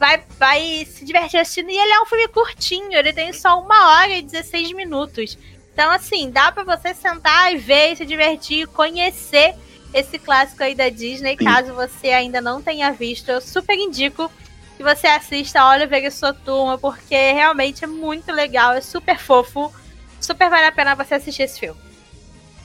[0.01, 1.71] vai, vai se divertir assistindo.
[1.71, 5.37] E ele é um filme curtinho, ele tem só uma hora e 16 minutos.
[5.75, 9.55] Então, assim, dá para você sentar e ver, se divertir, conhecer
[9.93, 11.37] esse clássico aí da Disney.
[11.37, 11.45] Sim.
[11.45, 14.33] Caso você ainda não tenha visto, eu super indico
[14.77, 19.71] que você assista Oliver e sua turma, porque realmente é muito legal, é super fofo.
[20.19, 21.79] Super vale a pena você assistir esse filme.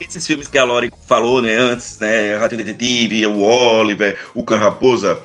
[0.00, 4.58] Esses filmes que a Lori falou, né, antes, né, Rato Detetive, o Oliver, o Can
[4.58, 5.22] Raposa,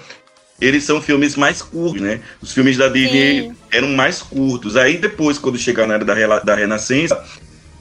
[0.62, 2.22] eles são filmes mais curtos, né?
[2.40, 3.56] Os filmes da Disney Sim.
[3.72, 4.78] eram mais curtos.
[4.78, 7.22] Aí depois, quando chegar na era da, da Renascença,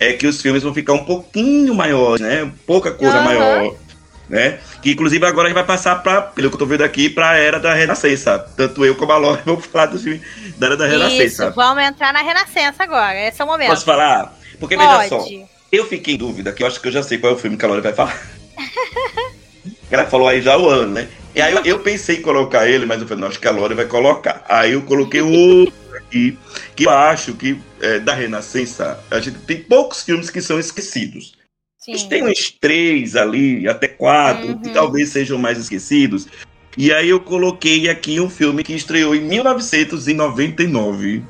[0.00, 2.50] é que os filmes vão ficar um pouquinho maiores, né?
[2.66, 3.24] Pouca coisa uhum.
[3.24, 3.74] maior,
[4.30, 4.58] né?
[4.80, 7.30] Que inclusive agora a gente vai passar para, pelo que eu tô vendo aqui, para
[7.30, 8.38] a era da Renascença.
[8.56, 10.22] Tanto eu como a Lore vamos falar dos filmes
[10.56, 11.48] da era da Renascença.
[11.48, 13.28] Isso, vamos entrar na Renascença agora.
[13.28, 13.68] Esse é o momento.
[13.68, 14.34] Posso falar?
[14.58, 14.88] Porque Pode.
[14.88, 15.26] veja só,
[15.70, 17.58] eu fiquei em dúvida, que eu acho que eu já sei qual é o filme
[17.58, 18.18] que a Lore vai falar.
[19.90, 21.08] Ela falou aí já o ano, né?
[21.34, 23.52] E aí eu, eu, pensei em colocar ele, mas eu falei, não, acho que a
[23.52, 24.44] Lore vai colocar.
[24.48, 26.36] Aí eu coloquei outro aqui,
[26.74, 31.34] que eu acho que é, da Renascença, a gente tem poucos filmes que são esquecidos.
[31.78, 31.92] Sim.
[31.92, 34.60] A gente tem uns três ali, até quatro, uhum.
[34.60, 36.26] que talvez sejam mais esquecidos.
[36.76, 41.24] E aí eu coloquei aqui um filme que estreou em 1999.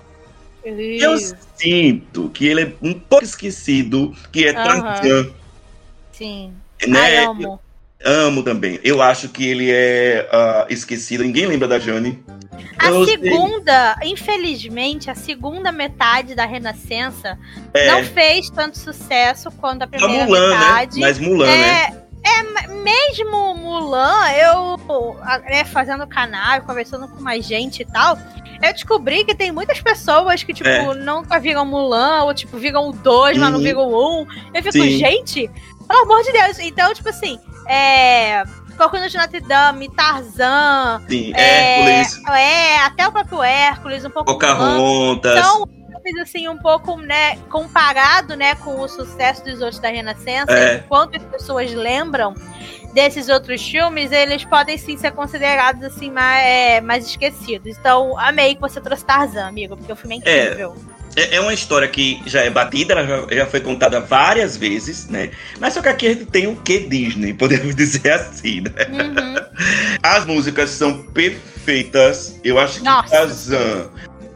[0.65, 1.17] E eu
[1.57, 5.33] sinto que ele é um pouco esquecido, que é uhum.
[6.13, 6.53] Sim.
[6.87, 7.01] Né?
[7.01, 7.61] Ai, amo.
[8.05, 8.81] Amo também.
[8.83, 11.23] Eu acho que ele é uh, esquecido.
[11.23, 12.23] Ninguém lembra da Jane.
[12.79, 14.11] A eu segunda, sei.
[14.11, 17.39] infelizmente, a segunda metade da Renascença
[17.75, 17.91] é.
[17.91, 20.59] não fez tanto sucesso quanto a primeira a Mulan, né?
[20.59, 21.01] metade.
[21.01, 21.07] Né?
[21.07, 22.03] Mas Mulan, é, né?
[22.25, 24.81] É, mesmo Mulan, eu
[25.47, 28.17] é, fazendo canal, conversando com mais gente e tal,
[28.63, 30.95] eu descobri que tem muitas pessoas que, tipo, é.
[30.95, 33.43] nunca viram Mulan, ou tipo, viram o 2, uhum.
[33.43, 33.65] mas não uhum.
[33.65, 34.23] viram o 1.
[34.23, 34.27] Um.
[34.55, 34.99] Eu fico, Sim.
[34.99, 35.51] gente,
[35.87, 36.59] pelo amor de Deus.
[36.59, 37.39] Então, tipo assim,
[37.71, 38.45] é.
[38.77, 41.03] Corcunda de Notre Dame, Tarzan.
[41.07, 42.23] Sim, é, Hércules.
[42.29, 44.33] É, até o próprio Hércules, um pouco.
[44.33, 45.39] Pocahontas.
[45.39, 45.69] Então,
[46.23, 50.77] assim, um pouco, né, comparado, né, com o sucesso dos outros da Renascença, é.
[50.79, 52.35] enquanto as pessoas lembram
[52.95, 57.77] desses outros filmes, eles podem sim ser considerados, assim, mais, é, mais esquecidos.
[57.79, 60.75] Então, amei que você trouxe Tarzan, amigo, porque o filme é incrível.
[60.97, 61.00] É.
[61.21, 65.09] É, é uma história que já é batida, ela já, já, foi contada várias vezes,
[65.09, 65.31] né?
[65.59, 68.71] Mas só que aqui a gente tem o que Disney, podemos dizer assim, né?
[68.89, 69.35] Uhum.
[70.03, 72.41] As músicas são perfeitas.
[72.43, 73.05] Eu acho Nossa.
[73.05, 73.91] que Tarzan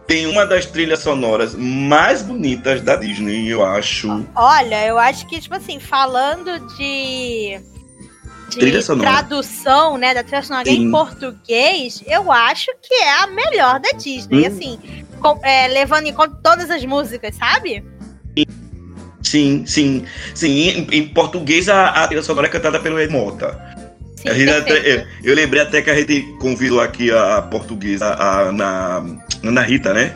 [0.07, 4.26] tem uma das trilhas sonoras mais bonitas da Disney, eu acho.
[4.35, 7.59] Olha, eu acho que, tipo assim, falando de
[8.51, 10.85] de tradução, né, da trilha sonora Sim.
[10.85, 14.47] em português, eu acho que é a melhor da Disney, hum.
[14.47, 15.03] assim,
[15.42, 17.84] é, levando em conta todas as músicas, sabe?
[19.22, 20.04] Sim, sim,
[20.34, 20.68] sim.
[20.68, 23.58] Em, em português a, a trilha sonora é cantada pelo Ed Mota.
[24.16, 29.04] Sim, até, eu, lembrei até que a gente convidou aqui a, a portuguesa, a, na
[29.42, 30.14] Ana Rita, né?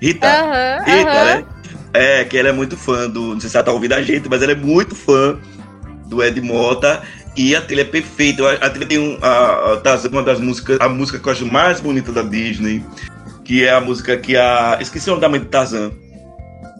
[0.00, 0.26] Rita.
[0.28, 1.24] Uhum, Rita, uhum.
[1.24, 1.44] né?
[1.92, 3.34] É, que ela é muito fã do.
[3.34, 5.38] Não sei se ela tá ouvindo a gente, mas ela é muito fã
[6.06, 7.02] do Ed Mota.
[7.36, 8.48] E a trilha é perfeita.
[8.52, 11.80] A trilha tem um, a, a, uma das músicas, a música que eu acho mais
[11.80, 12.84] bonita da Disney,
[13.48, 14.76] que é a música que a.
[14.78, 15.90] Esqueci o nome da mãe de Tarzan.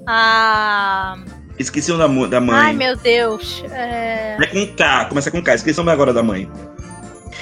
[0.07, 1.17] Ah.
[1.59, 2.59] Esqueci o nome da mãe.
[2.59, 3.65] Ai, meu Deus.
[3.73, 5.55] É, é com K, começa com K.
[5.55, 6.49] Esqueci o nome agora da mãe.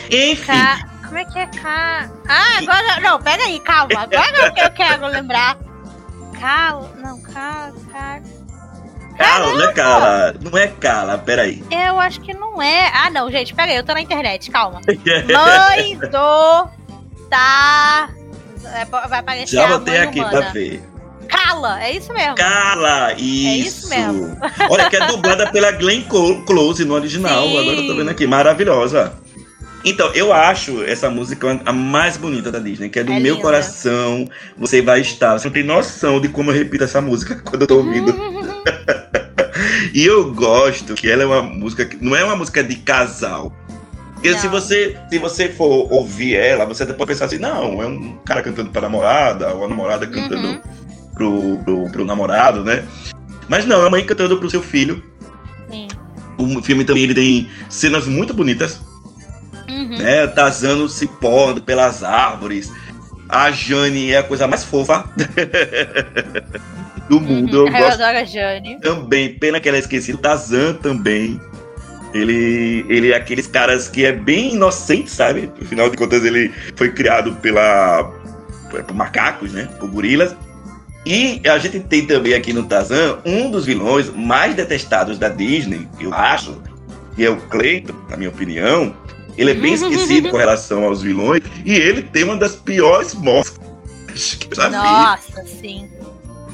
[0.08, 0.52] Enfim.
[0.52, 0.86] K...
[1.04, 2.10] Como é que é K?
[2.28, 3.00] Ah, agora.
[3.00, 4.00] Não, pega aí, calma.
[4.00, 5.58] Agora eu quero lembrar.
[6.38, 6.80] K.
[7.02, 7.72] Não, K.
[7.90, 8.22] K.
[9.18, 10.34] Cala, não é cala.
[10.40, 11.64] Não é cala, peraí.
[11.70, 12.92] Eu acho que não é.
[12.94, 14.80] Ah, não, gente, peraí, eu tô na internet, calma.
[14.86, 16.68] Mãe do.
[17.28, 18.08] Tá.
[19.08, 20.40] Vai aparecer Já botei aqui humana.
[20.40, 20.82] pra ver.
[21.28, 22.34] Cala, é isso mesmo.
[22.36, 23.48] Cala, isso.
[23.48, 24.36] É isso mesmo.
[24.70, 26.02] Olha, que é dublada pela Glenn
[26.46, 27.48] Close no original.
[27.48, 27.58] Sim.
[27.58, 29.12] Agora eu tô vendo aqui, maravilhosa.
[29.84, 33.34] Então, eu acho essa música a mais bonita da Disney, que é do é meu
[33.34, 33.42] linda.
[33.42, 34.28] coração.
[34.58, 35.38] Você vai estar.
[35.38, 38.12] Você não tem noção de como eu repito essa música quando eu tô ouvindo.
[39.94, 43.52] e eu gosto que ela é uma música que não é uma música de casal.
[44.16, 48.16] Porque se você, se você for ouvir ela, você pode pensar assim, não, é um
[48.24, 50.60] cara cantando pra namorada, ou a namorada cantando uhum.
[51.14, 52.82] pro, pro, pro, namorado, né?
[53.46, 55.04] Mas não, é a mãe cantando pro seu filho.
[55.70, 55.86] Sim.
[56.38, 58.80] O filme também ele tem cenas muito bonitas.
[59.68, 59.98] Uhum.
[59.98, 60.26] Né?
[60.28, 62.72] Tazando se pondo pelas árvores.
[63.28, 65.04] A Jane é a coisa mais fofa.
[67.08, 67.64] do mundo.
[67.64, 67.68] Uhum.
[67.68, 68.80] Eu, eu adoro a Jane.
[68.80, 70.18] Também, pena que ela é esquecida.
[70.18, 71.40] Tazan também.
[72.14, 75.50] Ele, ele é aqueles caras que é bem inocente, sabe?
[75.60, 78.04] Afinal de contas, ele foi criado pela,
[78.70, 79.68] por macacos, né?
[79.78, 80.34] Por gorilas.
[81.04, 85.86] E a gente tem também aqui no Tarzan um dos vilões mais detestados da Disney,
[86.00, 86.60] eu acho,
[87.14, 88.92] que é o Clayton, na minha opinião.
[89.38, 93.54] Ele é bem esquecido com relação aos vilões e ele tem uma das piores mortes
[94.40, 95.88] que eu já Nossa, vi sim.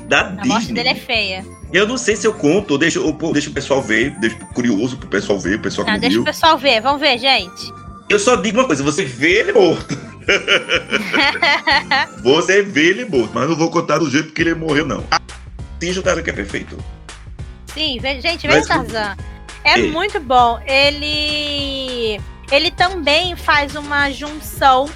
[0.07, 0.48] da A Disney.
[0.48, 1.44] morte dele é feia.
[1.72, 4.96] Eu não sei se eu conto ou deixo, ou deixo o pessoal ver, deixo curioso
[4.98, 6.22] pro pessoal ver, o pessoal que Não, deixa viu.
[6.22, 6.80] o pessoal ver.
[6.82, 7.72] Vamos ver, gente.
[8.08, 9.96] Eu só digo uma coisa, você vê ele morto.
[12.22, 15.04] Você vê ele morto, mas não vou contar do jeito que ele morreu, não.
[15.80, 16.76] Assiste o cara que é perfeito.
[17.74, 19.16] Sim, gente, Mas- o Tarzan.
[19.64, 19.90] É Ei.
[19.90, 20.60] muito bom.
[20.66, 22.20] Ele.
[22.50, 24.88] Ele também faz uma junção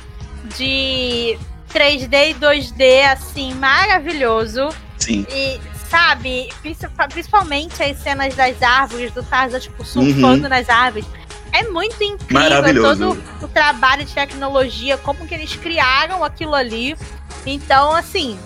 [0.56, 1.38] de
[1.72, 4.68] 3D e 2D, assim, maravilhoso.
[4.98, 5.24] Sim.
[5.30, 5.58] E,
[5.88, 11.06] sabe, princi- principalmente as cenas das árvores, do Tarzan, tipo, surfando nas árvores.
[11.52, 16.96] É muito incrível todo o trabalho de tecnologia, como que eles criaram aquilo ali.
[17.46, 18.38] Então, assim,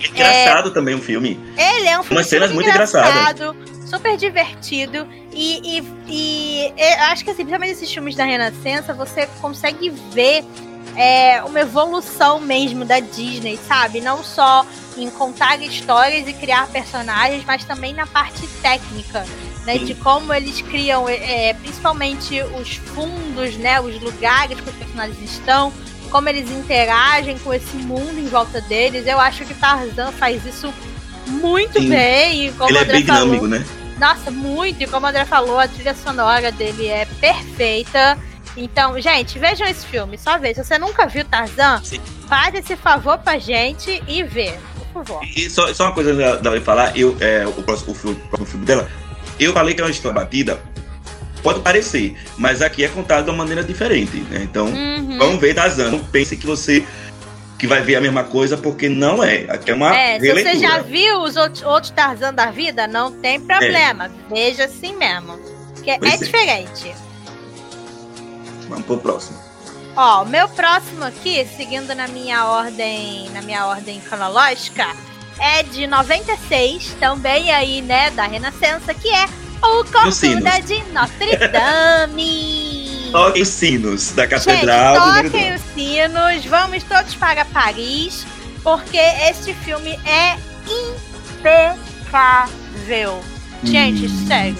[0.00, 1.38] Engraçado também o filme.
[1.56, 3.56] ele é um filme Umas cenas super muito engraçado,
[3.88, 5.06] super divertido.
[5.32, 10.44] E, e, e eu acho que, assim, principalmente esses filmes da Renascença, você consegue ver
[10.96, 14.00] é, uma evolução mesmo da Disney, sabe?
[14.00, 14.66] Não só
[14.96, 19.24] em contar histórias e criar personagens, mas também na parte técnica,
[19.64, 19.78] né?
[19.78, 23.80] De como eles criam, é, principalmente os fundos, né?
[23.80, 25.72] Os lugares que os personagens estão,
[26.10, 29.06] como eles interagem com esse mundo em volta deles.
[29.06, 30.72] Eu acho que Tarzan faz isso
[31.26, 31.88] muito Sim.
[31.88, 32.46] bem.
[32.46, 33.64] E como ele é bem falou, dinâmico, né?
[33.98, 34.82] nossa, muito.
[34.82, 38.18] E como o André falou, a trilha sonora dele é perfeita.
[38.56, 40.18] Então, gente, vejam esse filme.
[40.18, 40.62] Só veja.
[40.62, 42.00] Se você nunca viu Tarzan, Sim.
[42.28, 44.58] faz esse favor pra gente e vê.
[45.36, 48.28] E só, só uma coisa da da falar, eu, é, o, próximo, o, filme, o
[48.28, 48.88] próximo filme dela,
[49.38, 50.60] eu falei que é uma história batida,
[51.42, 54.40] pode parecer, mas aqui é contado de uma maneira diferente, né?
[54.42, 55.18] Então, Uhum.
[55.18, 55.90] vamos ver Tarzan.
[55.90, 56.84] Não pense que você
[57.58, 59.44] que vai ver a mesma coisa, porque não é.
[59.48, 60.56] Aqui é uma É, se releitura.
[60.56, 64.10] você já viu os outros, outros Tarzan da vida, não tem problema.
[64.28, 65.38] Veja assim mesmo.
[65.74, 66.16] Porque é é.
[66.16, 66.92] diferente.
[68.68, 69.38] Vamos pro próximo.
[69.96, 74.86] Ó, o meu próximo aqui, seguindo na minha ordem, na minha ordem cronológica,
[75.38, 79.26] é de 96, também aí, né, da Renascença, que é
[79.62, 79.84] o.
[79.84, 83.08] Corcunda de Notre Dame.
[83.12, 88.26] Toquem os sinos da Gente, Catedral do toquem os sinos, vamos todos para Paris,
[88.62, 90.36] porque este filme é
[91.38, 93.22] impecável.
[93.62, 94.26] Gente, Hum.
[94.26, 94.58] sério.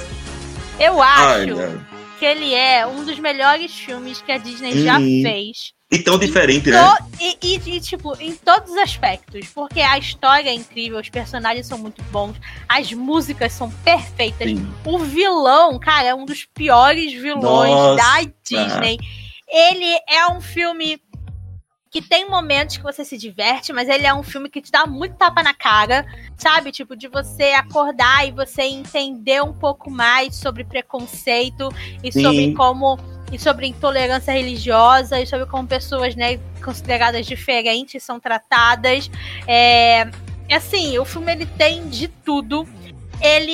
[0.78, 1.91] Eu acho.
[2.22, 5.22] Que ele é um dos melhores filmes que a Disney já Hum.
[5.24, 5.72] fez.
[5.90, 6.78] E tão diferente, né?
[7.20, 9.48] E, e- e, tipo, em todos os aspectos.
[9.48, 12.36] Porque a história é incrível, os personagens são muito bons,
[12.68, 14.48] as músicas são perfeitas.
[14.48, 14.72] Sim.
[14.84, 17.96] O vilão, cara, é um dos piores vilões Nossa.
[17.96, 18.98] da Disney.
[19.48, 21.00] Ele é um filme
[21.92, 24.86] que tem momentos que você se diverte, mas ele é um filme que te dá
[24.86, 26.06] muito tapa na cara,
[26.38, 26.72] sabe?
[26.72, 31.68] Tipo, de você acordar e você entender um pouco mais sobre preconceito
[32.02, 32.22] e Sim.
[32.22, 32.98] sobre como.
[33.30, 39.10] E sobre intolerância religiosa e sobre como pessoas, né, consideradas diferentes são tratadas.
[39.48, 40.06] É,
[40.50, 42.68] assim, o filme ele tem de tudo.
[43.22, 43.52] Ele,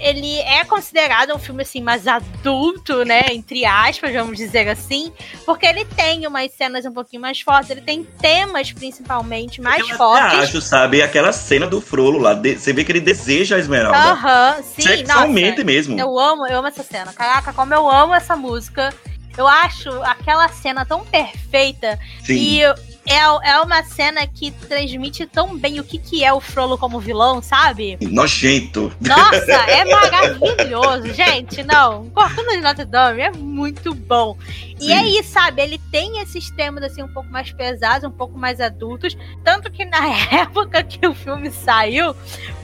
[0.00, 3.22] ele é considerado um filme assim mais adulto, né?
[3.32, 5.12] Entre aspas, vamos dizer assim,
[5.46, 9.96] porque ele tem umas cenas um pouquinho mais fortes, ele tem temas principalmente mais eu
[9.96, 10.38] fortes.
[10.40, 12.34] acho, sabe, aquela cena do Frollo lá.
[12.34, 13.96] de- você vê que ele deseja a Esmeralda.
[13.98, 15.64] Aham, sim, Sexualmente nossa.
[15.64, 15.98] mesmo.
[16.00, 17.12] Eu amo, eu amo essa cena.
[17.12, 18.92] Caraca, como eu amo essa música.
[19.36, 22.34] Eu acho aquela cena tão perfeita Sim.
[22.34, 22.60] e
[23.06, 26.98] é, é uma cena que transmite tão bem o que, que é o Frollo como
[26.98, 27.98] vilão, sabe?
[28.00, 28.92] Nojento.
[29.00, 31.62] Nossa, é maravilhoso, gente.
[31.62, 34.36] Não, Corcunda de Notre Dame é muito bom.
[34.80, 35.18] E Sim.
[35.18, 35.62] é sabe?
[35.62, 39.84] Ele tem esses temas assim um pouco mais pesados, um pouco mais adultos, tanto que
[39.84, 42.14] na época que o filme saiu,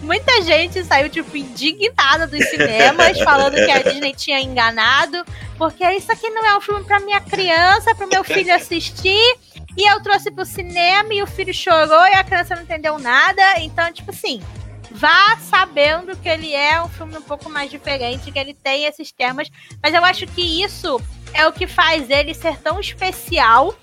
[0.01, 5.25] muita gente saiu tipo indignada dos cinemas, falando que a Disney tinha enganado,
[5.57, 9.37] porque isso aqui não é um filme para minha criança, para meu filho assistir.
[9.77, 13.43] E eu trouxe pro cinema e o filho chorou e a criança não entendeu nada.
[13.59, 14.43] Então, tipo assim,
[14.91, 19.13] vá sabendo que ele é um filme um pouco mais diferente, que ele tem esses
[19.13, 19.49] temas.
[19.83, 21.01] Mas eu acho que isso
[21.33, 23.75] é o que faz ele ser tão especial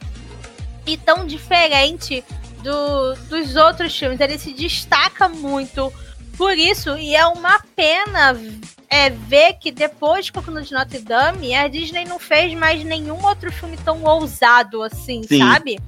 [0.85, 2.23] e tão diferente
[2.61, 4.19] do, dos outros filmes.
[4.19, 5.91] Ele se destaca muito
[6.37, 8.39] por isso, e é uma pena
[8.87, 13.25] é, ver que depois de Corcunda de Notre Dame, a Disney não fez mais nenhum
[13.25, 15.39] outro filme tão ousado assim, Sim.
[15.39, 15.79] sabe?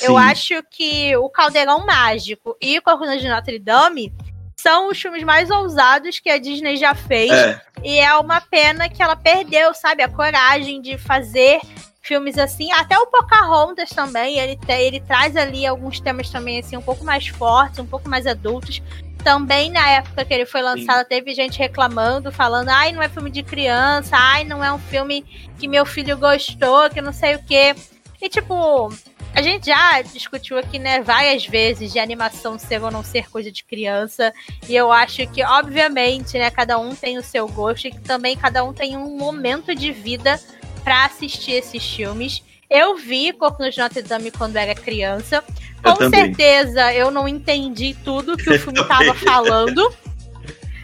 [0.00, 0.18] Eu Sim.
[0.18, 4.12] acho que o Caldeirão Mágico e o Corcunda de Notre Dame
[4.56, 7.30] são os filmes mais ousados que a Disney já fez.
[7.30, 11.60] É, E é uma pena que ela perdeu, sabe, a coragem de fazer
[12.02, 12.72] filmes assim.
[12.72, 17.28] Até o Pocahontas também, ele, ele traz ali alguns temas também, assim, um pouco mais
[17.28, 18.82] fortes, um pouco mais adultos.
[19.22, 23.30] Também na época que ele foi lançado, teve gente reclamando, falando, ai, não é filme
[23.30, 25.24] de criança, ai, não é um filme
[25.58, 27.74] que meu filho gostou, que não sei o quê.
[28.22, 28.92] E tipo,
[29.34, 33.50] a gente já discutiu aqui, né, várias vezes de animação ser ou não ser coisa
[33.50, 34.32] de criança.
[34.68, 38.36] E eu acho que, obviamente, né, cada um tem o seu gosto e que também
[38.36, 40.40] cada um tem um momento de vida
[40.82, 42.42] pra assistir esses filmes.
[42.70, 45.42] Eu vi Corpo de Notre Dame quando era criança.
[45.82, 46.34] Eu Com também.
[46.34, 49.90] certeza eu não entendi tudo que o filme tava falando.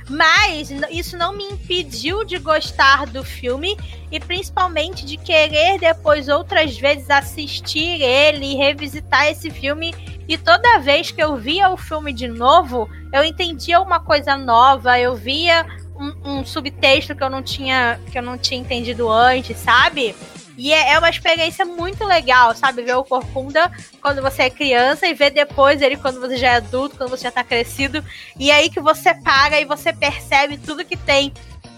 [0.08, 3.76] Mas isso não me impediu de gostar do filme
[4.10, 9.94] e principalmente de querer depois outras vezes assistir ele e revisitar esse filme.
[10.28, 14.98] E toda vez que eu via o filme de novo, eu entendia uma coisa nova,
[14.98, 19.56] eu via um, um subtexto que eu não tinha que eu não tinha entendido antes,
[19.56, 20.14] sabe?
[20.56, 22.82] E é, é uma experiência muito legal, sabe?
[22.82, 26.56] Ver o Corcunda quando você é criança e ver depois ele quando você já é
[26.56, 28.04] adulto, quando você já tá crescido.
[28.38, 31.32] E aí que você para e você percebe tudo que tem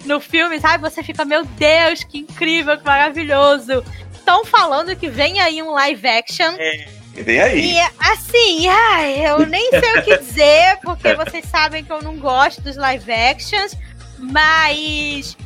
[0.05, 0.89] no filme, sabe?
[0.89, 3.85] Você fica, meu Deus, que incrível, que maravilhoso.
[4.13, 6.55] Estão falando que vem aí um live action.
[7.23, 7.73] vem aí.
[7.73, 12.17] E assim, ai, eu nem sei o que dizer, porque vocês sabem que eu não
[12.17, 13.75] gosto dos live actions,
[14.19, 15.37] mas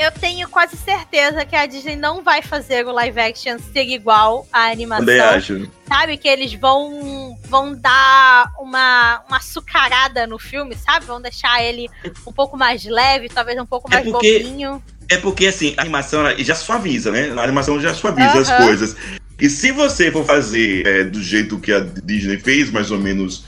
[0.00, 4.46] eu tenho quase certeza que a Disney não vai fazer o live action ser igual
[4.52, 5.68] à animação Também acho.
[5.88, 6.16] sabe?
[6.16, 11.06] Que eles vão vão dar uma, uma açucarada no filme, sabe?
[11.06, 11.88] Vão deixar ele
[12.26, 14.82] um pouco mais leve, talvez um pouco É mais porque- bobinho.
[15.10, 17.32] É porque, assim, a animação já suaviza, né?
[17.34, 18.66] A animação já suaviza as Aham.
[18.66, 18.94] coisas.
[19.40, 23.44] E se você for fazer é, do jeito que a Disney fez, mais ou menos,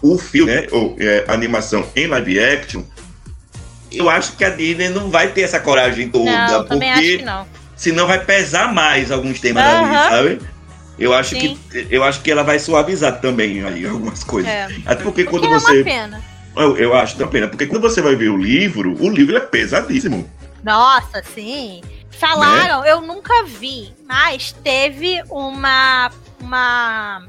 [0.00, 0.66] o filme, né?
[0.72, 2.82] Ou é, a animação em live action,
[3.96, 6.30] eu acho que a Disney não vai ter essa coragem toda.
[6.48, 7.46] Não, também acho porque que não.
[7.76, 9.84] senão vai pesar mais alguns temas Aham.
[9.84, 10.54] ali, sabe?
[10.98, 11.58] Eu acho, Sim.
[11.70, 14.50] que, eu acho que ela vai suavizar também aí algumas coisas.
[14.50, 14.68] É.
[14.86, 15.76] Até porque Porque quando é você.
[15.78, 16.22] uma pena.
[16.56, 17.48] Eu, eu acho também, né?
[17.48, 20.30] Porque quando você vai ver o livro, o livro é pesadíssimo.
[20.62, 21.82] Nossa, sim.
[22.12, 27.26] Falaram, eu nunca vi, mas teve uma uma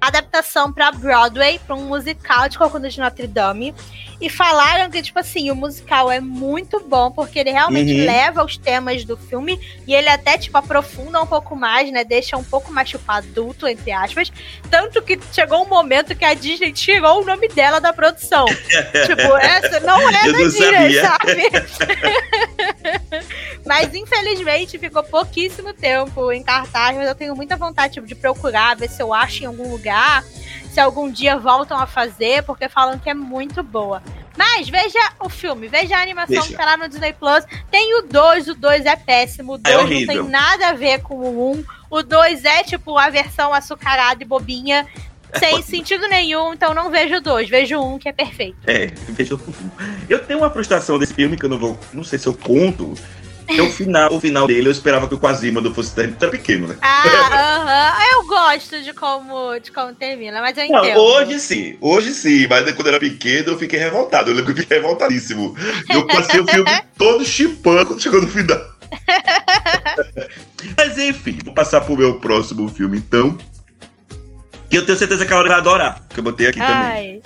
[0.00, 3.74] adaptação pra Broadway, pra um musical de Corcunda de Notre Dame.
[4.20, 8.04] E falaram que, tipo assim, o musical é muito bom, porque ele realmente Uhum.
[8.04, 12.02] leva os temas do filme e ele até, tipo, aprofunda um pouco mais, né?
[12.02, 14.32] Deixa um pouco mais, tipo, adulto, entre aspas.
[14.70, 18.44] Tanto que chegou um momento que a Disney tirou o nome dela da produção.
[19.06, 21.42] tipo, essa não é Eu da Disney, sabe?
[23.64, 28.76] Mas infelizmente ficou pouquíssimo tempo em cartaz, mas eu tenho muita vontade tipo, de procurar,
[28.76, 30.24] ver se eu acho em algum lugar,
[30.78, 34.00] se algum dia voltam a fazer, porque falam que é muito boa.
[34.36, 36.46] Mas veja o filme, veja a animação Veja.
[36.46, 37.44] que tá lá no Disney Plus.
[37.68, 40.22] Tem o 2, o 2 é péssimo, o É 2 não horrível.
[40.22, 41.56] tem nada a ver com o 1.
[41.56, 41.64] Um.
[41.90, 44.86] O 2 é tipo a versão açucarada e bobinha,
[45.36, 48.58] sem sentido nenhum, então não vejo o 2, vejo o 1 um, que é perfeito.
[48.64, 49.40] É, veja o
[50.08, 51.76] Eu tenho uma frustração desse filme que eu não vou.
[51.92, 52.94] Não sei se eu conto.
[53.48, 56.68] É o final, o final dele, eu esperava que o Quasimodo fosse tão tão pequeno,
[56.68, 56.76] né?
[56.82, 58.12] Ah, aham.
[58.12, 61.00] Eu gosto de como, de como termina, mas eu Não, entendo.
[61.00, 64.30] hoje sim, hoje sim, mas quando eu era pequeno eu fiquei revoltado.
[64.30, 65.56] Eu lembro que eu fiquei revoltadíssimo.
[65.90, 68.60] Eu passei o filme todo chipando quando chegou no final.
[70.76, 73.36] mas enfim, vou passar pro meu próximo filme então.
[74.68, 76.74] Que eu tenho certeza que a Laura vai adorar, que eu botei aqui também.
[76.74, 77.22] Ai.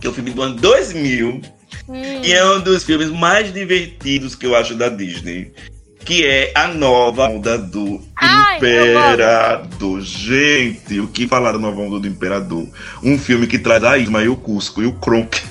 [0.00, 1.57] Que é o filme do ano 2000.
[1.88, 2.22] Hum.
[2.22, 5.52] E é um dos filmes mais divertidos que eu acho da Disney.
[6.04, 10.00] Que é a nova onda do Ai, Imperador.
[10.00, 12.66] Gente, o que falar da nova onda do Imperador?
[13.02, 15.42] Um filme que traz a Isma e o Cusco e o Kronk.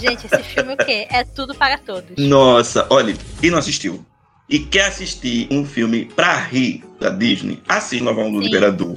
[0.00, 1.06] Gente, esse filme o quê?
[1.10, 2.16] É tudo para todos.
[2.16, 4.04] Nossa, olha, quem não assistiu
[4.48, 8.46] e quer assistir um filme pra rir da Disney, assiste Nova Onda do.
[8.46, 8.96] Imperador.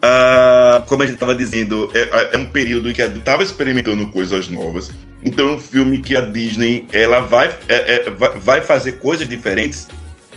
[0.00, 3.42] Ah, como a gente tava dizendo, é, é um período em que a Disney tava
[3.42, 4.90] experimentando coisas novas.
[5.24, 9.88] Então é um filme que a Disney ela vai, é, é, vai, fazer coisas diferentes.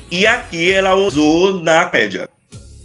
[0.09, 2.29] E aqui ela usou na comédia.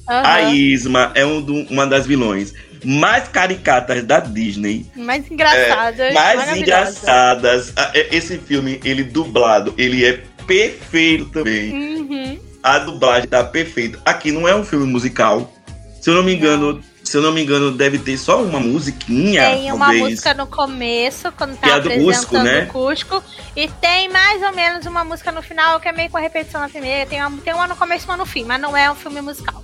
[0.08, 0.54] A Aham.
[0.54, 2.52] Isma é um do- uma das vilões
[2.84, 6.02] mais caricatas da Disney Mais engraçada.
[6.02, 7.72] É, mais engraçadas.
[7.94, 11.72] É- Esse filme, ele dublado, ele é perfeito também.
[11.72, 12.38] Uhum.
[12.62, 14.00] A dublagem tá perfeita.
[14.04, 15.52] Aqui não é um filme musical.
[16.00, 16.82] Se eu não me engano,
[17.12, 19.42] se eu não me engano, deve ter só uma musiquinha.
[19.50, 20.02] Tem uma talvez.
[20.02, 22.62] música no começo, quando Que é tá do apresentando Cusco, né?
[22.64, 23.24] o Cusco.
[23.54, 26.58] E tem mais ou menos uma música no final, que é meio com a repetição
[26.58, 27.04] na primeira.
[27.04, 29.20] Tem uma, tem uma no começo e uma no fim, mas não é um filme
[29.20, 29.62] musical.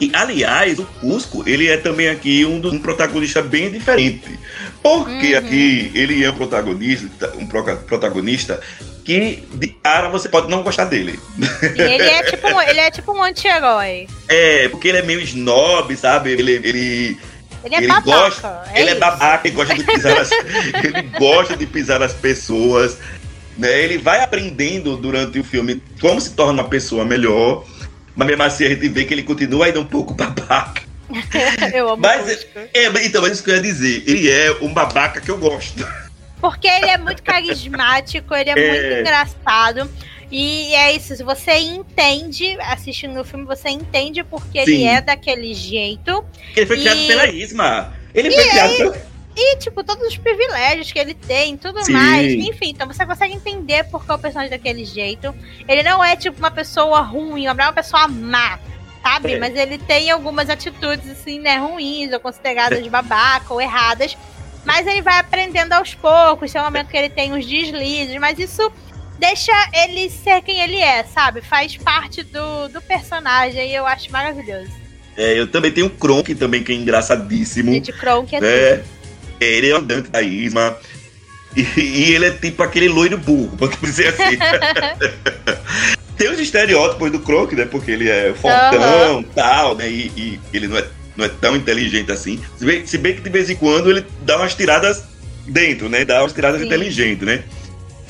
[0.00, 4.38] E, aliás, o Cusco, ele é também aqui um, dos, um protagonista bem diferente.
[4.82, 5.38] Porque Uhum.
[5.38, 8.58] aqui ele é um protagonista, um protagonista
[9.06, 11.18] que de cara você pode não gostar dele.
[11.76, 14.08] E ele é tipo um, ele é tipo um anti-herói.
[14.28, 16.32] É, porque ele é meio snob, sabe?
[16.32, 17.16] Ele, ele,
[17.64, 18.10] Ele é Ele babaca.
[18.10, 19.00] gosta- é ele é isso.
[19.00, 20.30] babaca, ele gosta de pisar as,
[20.84, 22.98] ele gosta de pisar as pessoas,
[23.56, 23.80] né?
[23.80, 27.64] Ele vai aprendendo durante o filme como se torna uma pessoa melhor,
[28.16, 30.82] mas mesmo assim a gente vê que ele continua ainda um pouco babaca.
[31.72, 32.44] Eu amo Mas-.
[32.74, 34.02] É, então é isso que eu ia dizer.
[34.04, 35.86] Ele é um babaca que eu gosto.
[36.40, 38.70] Porque ele é muito carismático, ele é, É.
[38.70, 39.90] muito engraçado.
[40.30, 44.88] E é isso, se você entende, assistindo o filme, você entende porque ele Sim.
[44.88, 46.24] é daquele jeito.
[46.54, 47.92] Ele foi E- criado pela Isma.
[48.12, 49.16] Ele foi criado pela...
[49.38, 51.92] E, tipo, todos os privilégios que ele tem, tudo Sim.
[51.92, 52.32] mais.
[52.32, 55.34] Enfim, então você consegue entender por que o personagem é daquele jeito.
[55.68, 58.58] Ele não é, tipo, uma pessoa ruim, não é uma pessoa má,
[59.02, 59.34] sabe?
[59.34, 59.38] É.
[59.38, 62.88] Mas ele tem algumas atitudes, assim, né, ruins, ou consideradas É.
[62.88, 64.16] babaca, ou erradas.
[64.66, 66.52] Mas ele vai aprendendo aos poucos.
[66.52, 68.70] Tem um momento que ele tem uns deslizes, mas isso
[69.18, 71.40] deixa ele ser quem ele é, sabe?
[71.40, 74.70] Faz parte do, do personagem e eu acho maravilhoso.
[75.16, 77.72] É, eu também tenho o Kronk também, que é engraçadíssimo.
[77.72, 78.86] Gente, Kronk é É, tudo.
[79.40, 80.76] ele é o andante da Isma.
[81.56, 84.36] E, e ele é tipo aquele loiro burro, pode dizer assim.
[86.18, 87.64] Tem os estereótipos do Kronk, né?
[87.66, 89.88] Porque ele é fortão tal, né?
[89.88, 90.84] E, e ele não é,
[91.16, 92.40] não é tão inteligente assim.
[92.58, 95.04] Se bem, se bem que de vez em quando ele dá umas tiradas
[95.46, 96.04] dentro, né?
[96.04, 96.66] Dá umas tiradas Sim.
[96.66, 97.42] inteligentes, né?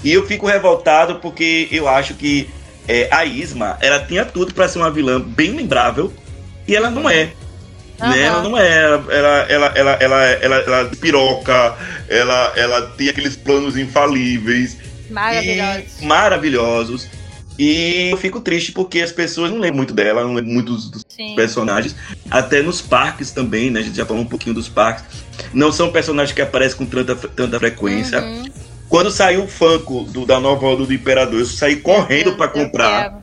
[0.03, 2.49] E eu fico revoltado porque eu acho que
[2.89, 6.13] é, a Isma, ela tinha tudo pra ser uma vilã bem lembrável.
[6.67, 7.31] E ela não é.
[7.99, 8.21] Né?
[8.21, 11.75] Ela não é, ela, ela, ela, ela, ela, ela, ela piroca,
[12.09, 14.77] ela, ela tem aqueles planos infalíveis
[15.09, 15.81] Maravilhoso.
[16.03, 17.09] e maravilhosos.
[17.59, 20.91] E eu fico triste porque as pessoas não lembram muito dela, não lembram muito dos,
[20.91, 21.05] dos
[21.35, 21.95] personagens.
[22.31, 23.81] Até nos parques também, né?
[23.81, 25.05] A gente já falou um pouquinho dos parques.
[25.53, 28.21] Não são personagens que aparecem com tanta, tanta frequência.
[28.21, 28.45] Uhum.
[28.89, 33.23] Quando saiu o Funko do, da nova do Imperador, eu saí correndo pra Eu comprar.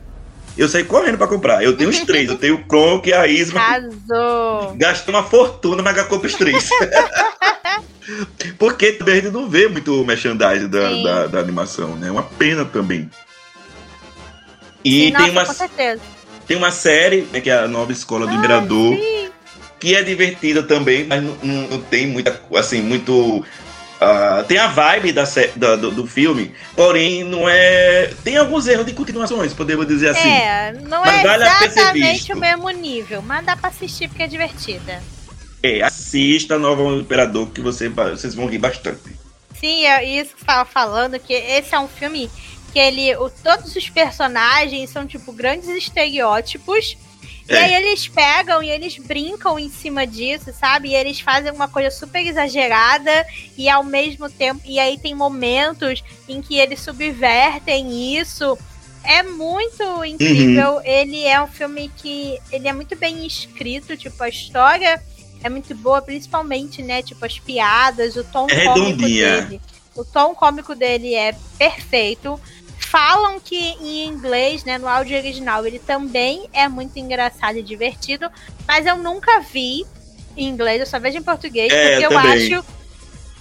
[0.56, 1.64] Eu saí correndo pra comprar.
[1.64, 2.28] Eu tenho os três.
[2.28, 3.60] Eu tenho o Kronk e a Isma.
[3.60, 4.74] Arrasou.
[4.76, 6.68] Gastei uma fortuna, mas já compro os três.
[8.58, 12.08] Porque também a gente não vê muito merchandising da, da, da animação, né?
[12.08, 13.10] É uma pena também.
[14.84, 16.02] E nossa, tem, uma, com certeza.
[16.46, 19.30] tem uma série, né, que é a Nova Escola do Imperador, sim.
[19.80, 23.44] que é divertida também, mas não, não- tem muita, assim, muito...
[24.00, 25.24] ah, tem a vibe da,
[25.56, 28.12] da- do, do filme, porém não é...
[28.22, 30.28] Tem alguns erros de continuações, podemos dizer assim.
[30.28, 35.02] É, não é vale exatamente o mesmo nível, mas dá pra assistir porque é divertida.
[35.62, 39.00] É, assista a Nova Imperador, que você, vocês vão rir bastante.
[39.58, 42.30] Sim, é isso que você tava falando, que esse é um filme
[42.74, 43.14] que ele.
[43.16, 46.96] O, todos os personagens são, tipo, grandes estereótipos.
[47.48, 47.58] E É.
[47.64, 50.88] aí eles pegam e eles brincam em cima disso, sabe?
[50.88, 53.24] E eles fazem uma coisa super exagerada
[53.56, 54.62] e ao mesmo tempo.
[54.64, 58.58] E aí tem momentos em que eles subvertem isso.
[59.04, 60.80] É muito incrível.
[60.82, 65.00] Ele é um filme que ele é muito bem escrito, tipo, a história
[65.42, 67.02] é muito boa, principalmente, né?
[67.02, 69.60] Tipo, as piadas, o tom É cômico dele.
[69.94, 72.40] O tom cômico dele é perfeito.
[72.94, 78.30] Falam que em inglês, né, no áudio original, ele também é muito engraçado e divertido,
[78.68, 79.84] mas eu nunca vi
[80.36, 82.64] em inglês, eu só vejo em português, É, porque eu acho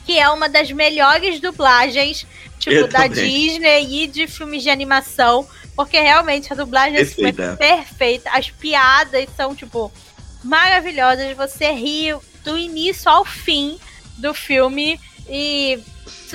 [0.07, 2.25] que é uma das melhores dublagens,
[2.57, 3.29] tipo, Eu da também.
[3.29, 7.57] Disney e de filmes de animação, porque realmente a dublagem filme é Perfeita.
[7.57, 8.29] perfeita.
[8.31, 9.91] As piadas são, tipo,
[10.43, 11.37] maravilhosas.
[11.37, 12.07] Você ri
[12.43, 13.77] do início ao fim
[14.17, 14.99] do filme.
[15.29, 15.79] E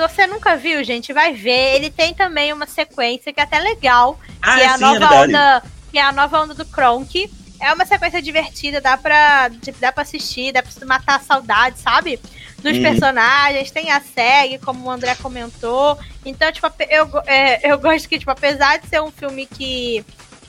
[0.06, 1.74] se você nunca viu, gente, vai ver.
[1.74, 4.98] Ele tem também uma sequência que é até legal, Ah, que é a é nova
[4.98, 5.28] verdade.
[5.34, 5.62] onda.
[5.90, 7.28] Que é a nova onda do Kronk.
[7.60, 12.20] É uma sequência divertida, dá pra, dá pra assistir, dá pra matar a saudade, sabe?
[12.62, 12.82] Dos Uhum.
[12.82, 15.98] personagens, tem a série, como o André comentou.
[16.24, 20.04] Então, tipo, eu, é, eu gosto que, tipo, apesar de ser um filme que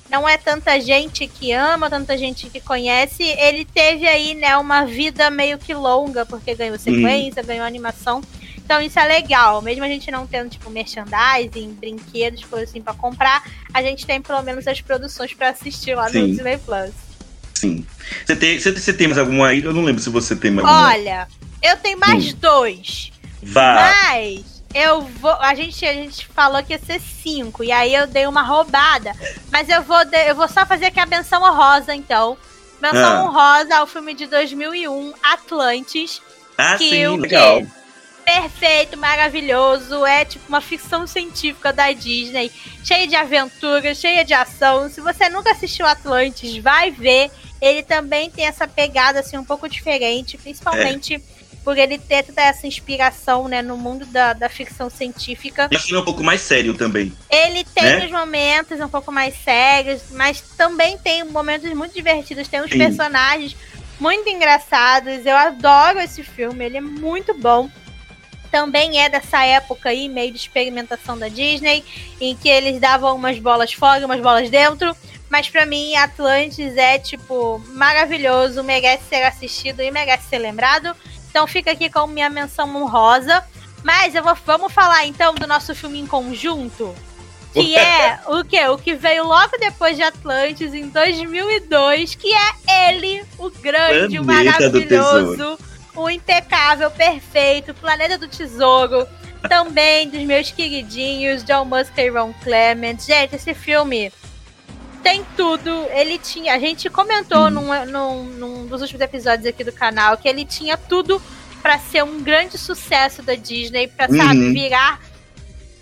[0.10, 4.86] não é tanta gente que ama, tanta gente que conhece, ele teve aí, né, uma
[4.86, 8.22] vida meio que longa, porque ganhou sequência, ganhou animação.
[8.70, 12.94] Então isso é legal, mesmo a gente não tendo, tipo, merchandising, brinquedos, coisas assim pra
[12.94, 13.44] comprar,
[13.74, 16.20] a gente tem pelo menos as produções pra assistir lá Sim.
[16.22, 16.92] no Disney Plus.
[17.56, 17.84] Sim.
[18.24, 19.64] Você tem, você, você tem mais alguma aí?
[19.64, 20.88] Eu não lembro se você tem mais alguma.
[20.88, 21.28] Olha,
[21.64, 23.12] eu tenho mais dois.
[23.42, 23.92] Vá.
[24.06, 25.32] Mas eu vou.
[25.40, 27.64] A gente, a gente falou que ia ser cinco.
[27.64, 29.14] E aí eu dei uma roubada.
[29.52, 32.38] Mas eu vou, de- eu vou só fazer aqui a menção honrosa, então.
[32.80, 33.24] Menção Ah.
[33.24, 36.22] honrosa ao filme de 2001, Atlantis.
[36.56, 37.66] Ah, que sim, o quê?
[38.30, 40.06] Perfeito, maravilhoso.
[40.06, 42.52] É tipo uma ficção científica da Disney.
[42.84, 44.88] Cheia de aventuras, cheia de ação.
[44.88, 47.32] Se você nunca assistiu Atlantis, vai ver.
[47.60, 51.22] ele também tem essa pegada assim um pouco diferente, principalmente é.
[51.64, 55.68] por ele ter toda essa inspiração, né, no mundo da, da ficção científica.
[55.72, 57.12] E assim, é um pouco mais sério também.
[57.32, 58.06] Ele tem né?
[58.06, 62.78] os momentos um pouco mais sérios, mas também tem momentos muito divertidos, tem uns Sim.
[62.78, 63.56] personagens
[64.00, 65.26] muito engraçados.
[65.26, 67.70] Eu adoro esse filme, ele é muito bom
[68.52, 71.84] também é dessa época aí, meio de experimentação da Disney,
[72.20, 74.96] em que eles davam umas bolas fora, umas bolas dentro.
[75.30, 80.96] Mas para mim, Atlantis é, tipo, maravilhoso, merece ser assistido e merece ser lembrado.
[81.30, 83.44] Então fica aqui com minha menção honrosa.
[83.84, 86.94] Mas eu vou, vamos falar então do nosso filme em conjunto.
[87.54, 88.68] Que é o que?
[88.68, 94.24] O que veio logo depois de Atlantis, em 2002, que é ele, o grande, o
[94.24, 95.58] maravilhoso
[96.00, 99.08] o impecável, perfeito, Planeta do Tesouro,
[99.48, 102.98] também dos meus queridinhos, John Musker e Ron Clement.
[103.00, 104.12] Gente, esse filme
[105.04, 105.70] tem tudo.
[105.92, 106.56] Ele tinha.
[106.56, 107.50] A gente comentou uhum.
[107.50, 111.22] num, num, num, dos últimos episódios aqui do canal que ele tinha tudo
[111.62, 114.18] para ser um grande sucesso da Disney, pra, uhum.
[114.18, 115.00] sabe, virar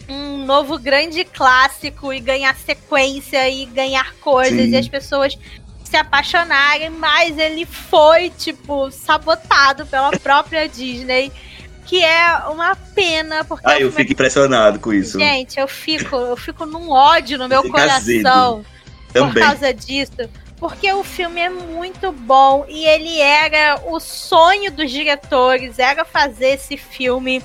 [0.10, 4.70] um novo grande clássico e ganhar sequência e ganhar coisas Sim.
[4.70, 5.38] e as pessoas
[5.88, 11.32] se apaixonarem, mas ele foi, tipo, sabotado pela própria Disney.
[11.86, 13.66] Que é uma pena, porque.
[13.66, 15.18] Ah, eu fico impressionado com isso.
[15.18, 18.66] Gente, eu fico, eu fico num ódio no meu coração
[19.14, 20.30] por causa disso.
[20.60, 26.56] Porque o filme é muito bom e ele era o sonho dos diretores, era fazer
[26.56, 27.44] esse filme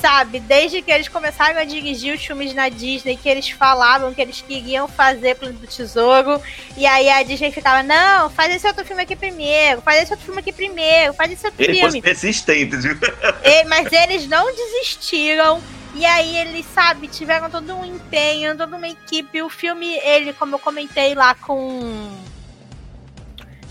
[0.00, 0.40] sabe?
[0.40, 4.40] Desde que eles começaram a dirigir os filmes na Disney, que eles falavam que eles
[4.40, 6.40] queriam fazer Planeta do Tesouro,
[6.76, 10.24] e aí a Disney ficava, não, faz esse outro filme aqui primeiro, faz esse outro
[10.24, 12.02] filme aqui primeiro, faz esse outro Ele filme.
[12.02, 12.96] persistentes, viu?
[13.44, 15.60] E, mas eles não desistiram.
[15.94, 19.42] E aí eles, sabe, tiveram todo um empenho, toda uma equipe.
[19.42, 22.10] O filme, ele, como eu comentei lá com.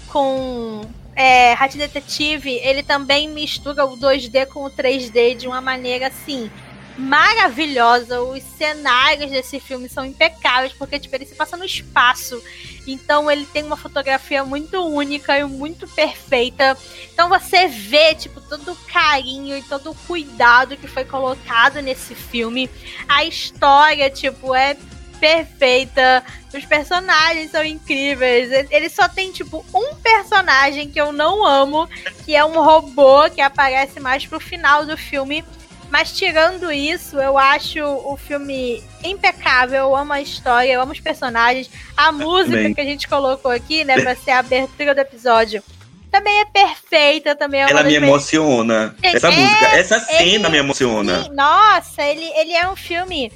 [0.08, 0.82] Com
[1.20, 6.50] é, Hat Detective, ele também mistura o 2D com o 3D de uma maneira assim
[6.98, 8.22] maravilhosa.
[8.22, 12.42] Os cenários desse filme são impecáveis, porque tipo, ele se passa no espaço.
[12.88, 16.78] Então ele tem uma fotografia muito única e muito perfeita.
[17.14, 22.16] Então você vê, tipo, todo o carinho e todo o cuidado que foi colocado nesse
[22.16, 22.70] filme.
[23.10, 24.78] A história, tipo, é
[25.20, 26.24] perfeita.
[26.54, 28.50] Os personagens são incríveis.
[28.72, 31.88] Ele só tem, tipo, um personagem que eu não amo,
[32.26, 35.44] que é um robô que aparece mais pro final do filme.
[35.90, 39.80] Mas tirando isso, eu acho o filme impecável.
[39.80, 41.70] Eu amo a história, eu amo os personagens.
[41.98, 42.74] A música Bem.
[42.74, 45.64] que a gente colocou aqui, né, pra ser a abertura do episódio,
[46.12, 48.96] também é perfeita, também é Ela me emociona.
[49.02, 51.24] Essa é, música, essa cena ele, me emociona.
[51.24, 53.32] Sim, nossa, ele, ele é um filme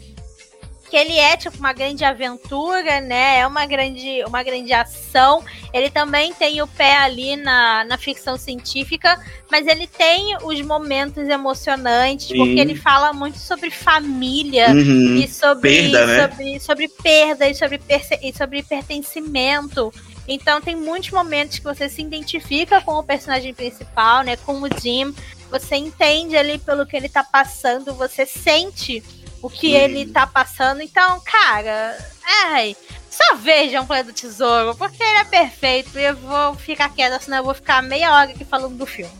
[0.93, 3.39] que ele é tipo uma grande aventura, né?
[3.39, 5.43] É uma grande, uma grande ação.
[5.73, 9.19] Ele também tem o pé ali na, na ficção científica,
[9.49, 12.37] mas ele tem os momentos emocionantes, Sim.
[12.37, 15.15] porque ele fala muito sobre família uhum.
[15.15, 16.29] e sobre perda, né?
[16.29, 17.81] sobre, sobre perda e sobre,
[18.21, 19.91] e sobre pertencimento.
[20.27, 24.35] Então tem muitos momentos que você se identifica com o personagem principal, né?
[24.37, 25.11] Com o Jim.
[25.49, 29.01] Você entende ali pelo que ele tá passando, você sente
[29.43, 29.77] o que hum.
[29.77, 30.81] ele tá passando.
[30.81, 31.97] Então, cara,
[32.45, 32.75] ai,
[33.09, 35.99] só vejam o Planeta do Tesouro, porque ele é perfeito.
[35.99, 39.11] E eu vou ficar quieta, senão eu vou ficar meia hora aqui falando do filme.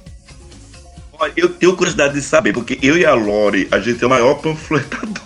[1.20, 4.10] Olha, eu tenho curiosidade de saber, porque eu e a Lori, a gente é o
[4.10, 5.22] maior panfletador.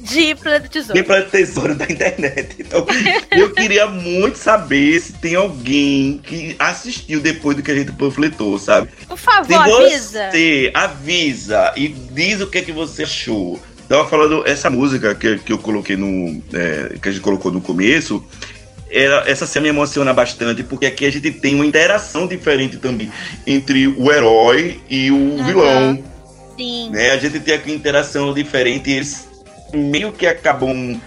[0.00, 0.94] De Planeta do Tesouro.
[0.94, 2.56] De Planeta do Tesouro da internet.
[2.58, 2.86] Então,
[3.30, 8.58] eu queria muito saber se tem alguém que assistiu depois do que a gente panfletou,
[8.58, 8.88] sabe?
[9.06, 10.30] Por favor, se avisa.
[10.30, 13.60] você avisa e diz o que, é que você achou
[13.90, 16.40] Tava falando, essa música que, que eu coloquei no.
[16.52, 18.24] É, que a gente colocou no começo,
[18.88, 23.10] ela, essa cena me emociona bastante, porque aqui a gente tem uma interação diferente também
[23.44, 25.44] entre o herói e o uhum.
[25.44, 26.04] vilão.
[26.56, 26.90] Sim.
[26.90, 27.10] Né?
[27.10, 29.28] A gente tem aqui interação diferente, eles
[29.74, 31.00] meio que acabam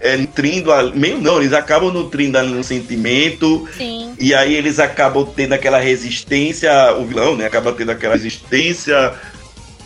[0.00, 3.68] é, nutrindo, meio não, eles acabam nutrindo ali um sentimento.
[3.76, 4.14] Sim.
[4.20, 7.46] E aí eles acabam tendo aquela resistência, o vilão, né?
[7.46, 9.14] Acaba tendo aquela resistência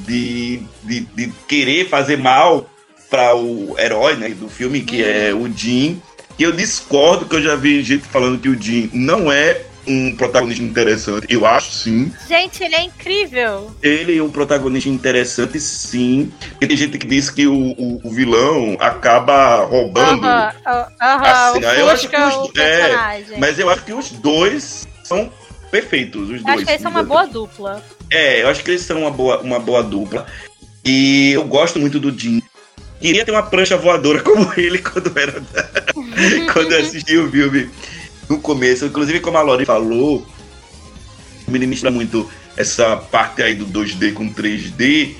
[0.06, 2.68] de, de, de querer fazer mal
[3.10, 6.00] para o herói né, do filme, que é o Jim.
[6.38, 10.14] E eu discordo que eu já vi gente falando que o Jim não é um
[10.16, 11.26] protagonista interessante.
[11.28, 12.12] Eu acho sim.
[12.28, 13.70] Gente, ele é incrível.
[13.82, 16.32] Ele é um protagonista interessante, sim.
[16.60, 20.22] E tem gente que diz que o, o, o vilão acaba roubando.
[20.22, 24.10] Uh -huh, uh -huh, assim, eu acho que os, é, mas eu acho que os
[24.10, 25.30] dois são
[25.70, 26.22] perfeitos.
[26.30, 26.46] Os dois.
[26.46, 27.82] Acho que eles são uma boa dupla.
[28.14, 30.24] É, eu acho que eles são uma boa, uma boa dupla.
[30.84, 32.40] E eu gosto muito do Jim.
[33.00, 35.42] Queria ter uma prancha voadora como ele quando era.
[36.52, 37.68] quando eu assisti o filme.
[38.30, 40.24] no começo, inclusive como a Lori falou,
[41.48, 45.16] me muito essa parte aí do 2D com 3D.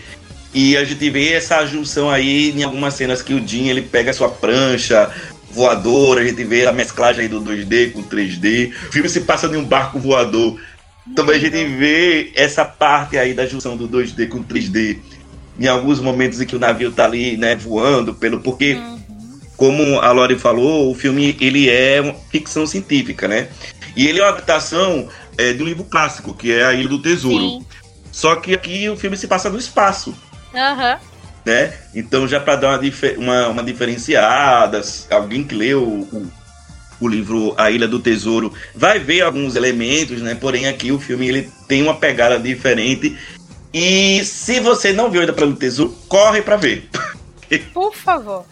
[0.55, 4.13] E a gente vê essa junção aí em algumas cenas que o Jim ele pega
[4.13, 5.13] a sua prancha
[5.51, 8.73] voadora, a gente vê a mesclagem aí do 2D com 3D.
[8.89, 10.61] O filme se passa em um barco voador.
[11.15, 14.99] Também a gente vê essa parte aí da junção do 2D com 3D.
[15.59, 19.01] Em alguns momentos em que o navio tá ali, né, voando, pelo porque Uhum.
[19.57, 23.49] como a Lori falou, o filme ele é uma ficção científica, né?
[23.95, 27.01] E ele é uma adaptação é, de um livro clássico, que é A Ilha do
[27.01, 27.45] Tesouro.
[27.45, 27.67] Sim.
[28.11, 30.15] Só que aqui o filme se passa no espaço,
[30.55, 30.99] Aham.
[31.45, 31.73] né?
[31.95, 34.81] Então já para dar uma, uma, uma diferenciada,
[35.11, 36.31] alguém que leu o,
[37.01, 40.35] o livro A Ilha do Tesouro vai ver alguns elementos, né?
[40.35, 43.17] Porém aqui o filme ele tem uma pegada diferente.
[43.73, 46.89] E se você não viu ainda para do Tesouro, corre para ver.
[47.73, 48.45] Por favor.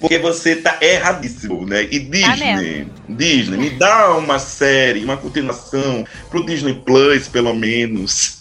[0.00, 1.82] Porque você tá erradíssimo, né?
[1.90, 8.38] E Tá Disney, Disney, me dá uma série, uma continuação pro Disney Plus, pelo menos.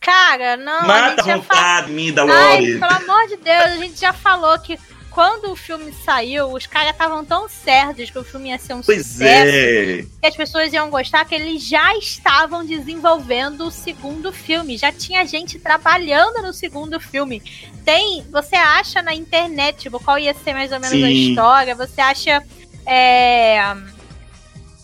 [0.00, 0.80] Cara, não.
[0.80, 1.42] a Mata a já falou.
[1.42, 4.78] vontade, me da Ai, pelo amor de Deus, a gente já falou que
[5.14, 8.82] quando o filme saiu, os caras estavam tão certos que o filme ia ser um
[8.82, 10.06] Pois sucesso, é.
[10.20, 14.76] que as pessoas iam gostar, que eles já estavam desenvolvendo o segundo filme.
[14.76, 17.40] Já tinha gente trabalhando no segundo filme.
[17.84, 21.28] Tem, você acha na internet, tipo, qual ia ser mais ou menos a Sim.
[21.30, 22.42] história, você acha.
[22.84, 23.93] É...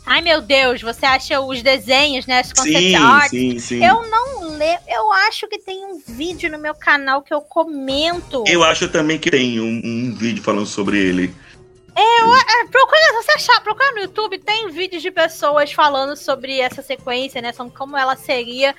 [0.06, 2.40] Ai meu Deus, você acha os desenhos, né?
[2.40, 3.30] As concept Sim, art.
[3.30, 3.84] sim, sim.
[3.84, 4.82] Eu não lembro.
[4.88, 8.44] Eu acho que tem um vídeo no meu canal que eu comento.
[8.46, 11.34] Eu acho também que tem um, um vídeo falando sobre ele.
[11.94, 16.82] É, procura, se você achar, procura no YouTube, tem vídeos de pessoas falando sobre essa
[16.82, 17.52] sequência, né?
[17.52, 18.74] Sobre como ela seria.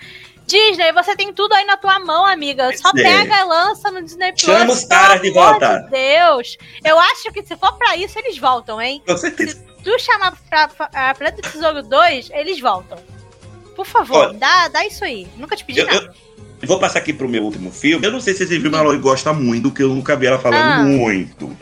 [0.45, 2.75] Disney, você tem tudo aí na tua mão, amiga.
[2.75, 2.93] Só é.
[2.93, 4.41] pega e lança no Disney Plus.
[4.41, 5.79] Chama os caras de volta.
[5.83, 6.57] de Deus.
[6.83, 9.01] Eu acho que se for pra isso, eles voltam, hein?
[9.05, 9.63] Com certeza.
[9.83, 12.97] Tu chamar pra, pra, a Planeta do Tesouro 2, eles voltam.
[13.75, 15.27] Por favor, Olha, dá, dá isso aí.
[15.37, 16.13] Nunca te pedi Eu, nada.
[16.61, 18.05] eu vou passar aqui pro meu último filme.
[18.05, 20.37] Eu não sei se esse filme a Lori gosta muito, que eu nunca vi ela
[20.37, 20.83] falando Ah.
[20.83, 21.55] muito.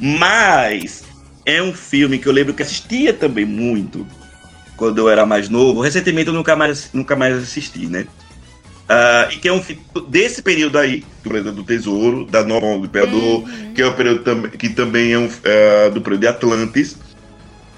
[0.00, 1.04] Mas
[1.44, 4.06] é um filme que eu lembro que assistia também muito
[4.76, 5.80] quando eu era mais novo.
[5.80, 8.06] Recentemente eu nunca mais, nunca mais assisti, né?
[8.88, 12.78] Ah, e que é um filme desse período aí, do Planeta do Tesouro, da Nova
[12.78, 13.72] do Imperador, Uhum.
[13.74, 16.96] que é o período tam- que também é um, ah, do período de Atlantis,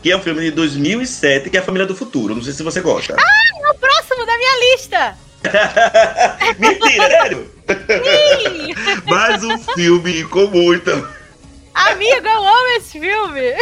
[0.09, 2.35] que é um filme de 2007, que é a Família do Futuro.
[2.35, 3.13] Não sei se você gosta.
[3.13, 5.19] É o próximo da minha lista!
[6.59, 7.51] Mentira, sério?
[7.69, 8.75] Sim!
[9.05, 10.91] Mas o filme com muito.
[11.75, 13.55] Amigo, eu amo esse filme!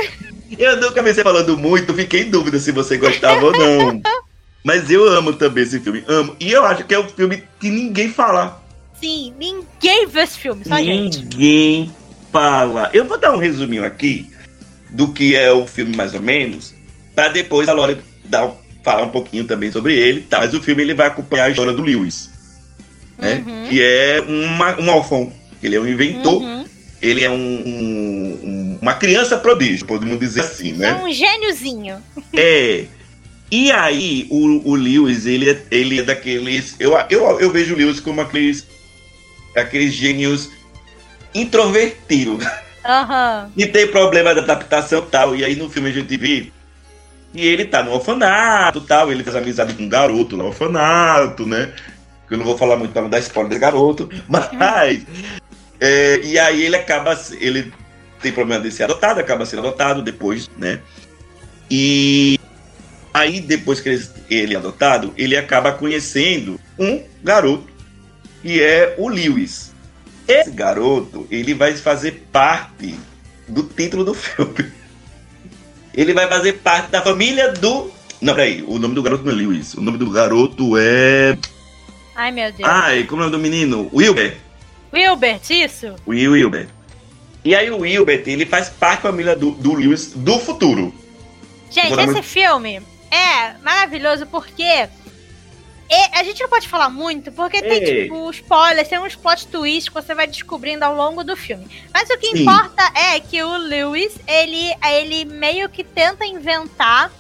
[0.56, 4.00] Eu nunca comecei falando muito, fiquei em dúvida se você gostava ou não.
[4.62, 6.36] Mas eu amo também esse filme, amo.
[6.38, 8.62] E eu acho que é um filme que ninguém fala.
[9.00, 11.18] Sim, ninguém vê esse filme, só gente.
[11.24, 11.92] Ninguém
[12.30, 12.88] fala.
[12.92, 14.30] Eu vou dar um resuminho aqui
[14.96, 16.74] do que é o filme mais ou menos,
[17.14, 18.50] para depois a Lore dar,
[18.82, 20.22] falar um pouquinho também sobre ele.
[20.22, 20.40] Tá?
[20.40, 22.30] Mas o filme ele vai acompanhar a história do Lewis,
[23.18, 23.44] né?
[23.46, 23.68] Uhum.
[23.68, 25.32] Que é uma, um alfão.
[25.62, 26.42] Ele é um inventor.
[26.42, 26.64] Uhum.
[27.02, 30.94] Ele é um, um- um- uma criança prodígio, podemos dizer assim, É né?
[31.04, 31.98] um gêniozinho.
[32.32, 32.86] É.
[33.50, 36.74] E aí, o, o Lewis, ele é, ele é daqueles.
[36.80, 38.66] Eu, eu, eu vejo o Lewis como aqueles.
[39.54, 40.48] aqueles gênios
[41.34, 42.44] introvertidos.
[42.86, 43.50] Aham.
[43.56, 45.34] E tem problema de adaptação tal.
[45.34, 46.52] E aí no filme a gente vê.
[47.34, 49.10] E ele tá no orfanato tal.
[49.10, 51.72] Ele faz amizade com um garoto no orfanato, né?
[52.28, 54.08] Que eu não vou falar muito pra não dar spoiler desse garoto.
[54.28, 55.04] Mas.
[55.80, 57.18] é, e aí ele acaba.
[57.40, 57.72] Ele
[58.20, 60.80] tem problema de ser adotado, acaba sendo adotado depois, né?
[61.70, 62.38] E
[63.12, 64.00] aí, depois que
[64.30, 67.68] ele é adotado, ele acaba conhecendo um garoto,
[68.42, 69.74] que é o Lewis.
[70.26, 72.94] Esse garoto, ele vai fazer parte
[73.48, 74.72] do título do filme.
[75.94, 77.90] Ele vai fazer parte da família do.
[78.20, 79.74] Não, peraí, o nome do garoto não é Lewis.
[79.74, 81.38] O nome do garoto é.
[82.14, 82.68] Ai, meu Deus.
[82.68, 83.88] Ai, como é o nome do menino?
[83.92, 84.36] Wilber.
[84.92, 85.94] Wilbert, isso?
[86.06, 86.68] Will Wilber.
[87.44, 90.92] E aí o Wilbert, ele faz parte da família do, do Lewis do futuro.
[91.70, 92.80] Gente, esse muito- filme
[93.10, 94.88] é maravilhoso porque
[95.90, 98.02] e- a gente não pode falar muito, porque tem, É.
[98.02, 101.66] tipo, spoilers, tem uns plot twists que você vai descobrindo ao longo do filme.
[101.92, 102.42] Mas o que Sim.
[102.42, 107.10] importa é que o Lewis, ele, ele meio que tenta inventar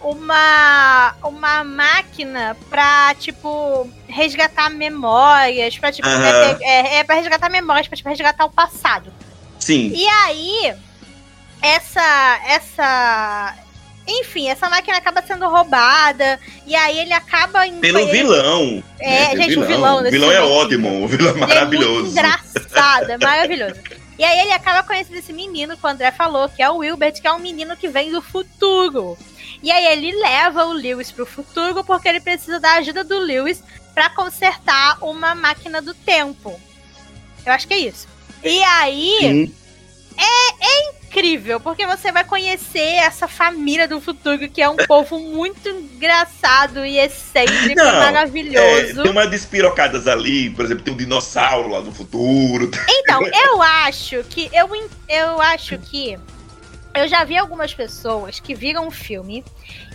[0.00, 6.24] uma, uma máquina pra, tipo, resgatar memórias, pra, tipo, Aham.
[6.24, 9.12] é, é, é pra resgatar memórias, pra, tipo, resgatar o passado.
[9.58, 9.92] Sim.
[9.94, 10.74] E aí,
[11.60, 12.40] essa.
[12.46, 13.54] Essa.
[14.08, 16.40] Enfim, essa máquina acaba sendo roubada.
[16.66, 17.78] E aí ele acaba em.
[17.78, 18.82] Pelo ele- vilão.
[18.98, 19.44] É, né?
[19.44, 22.10] gente, o vilão O vilão é ótimo, o vilão é é maravilhoso.
[22.10, 23.74] engraçado, é maravilhoso.
[24.18, 27.20] E aí ele acaba conhecendo esse menino que o André falou, que é o Wilbert,
[27.20, 29.16] que é um menino que vem do futuro.
[29.62, 33.62] E aí ele leva o Lewis pro futuro porque ele precisa da ajuda do Lewis
[33.94, 36.58] para consertar uma máquina do tempo.
[37.46, 38.08] Eu acho que é isso.
[38.42, 39.54] E aí Sim.
[40.16, 45.18] é, é incrível, porque você vai conhecer essa família do futuro, que é um povo
[45.18, 49.02] muito engraçado e excêntrico e Não, É, maravilhoso.
[49.02, 52.70] tem umas despirocadas ali, por exemplo, tem um dinossauro lá no futuro.
[52.88, 54.50] Então, eu acho que.
[54.52, 54.68] Eu,
[55.08, 56.18] eu acho que.
[56.94, 59.44] Eu já vi algumas pessoas que viram o filme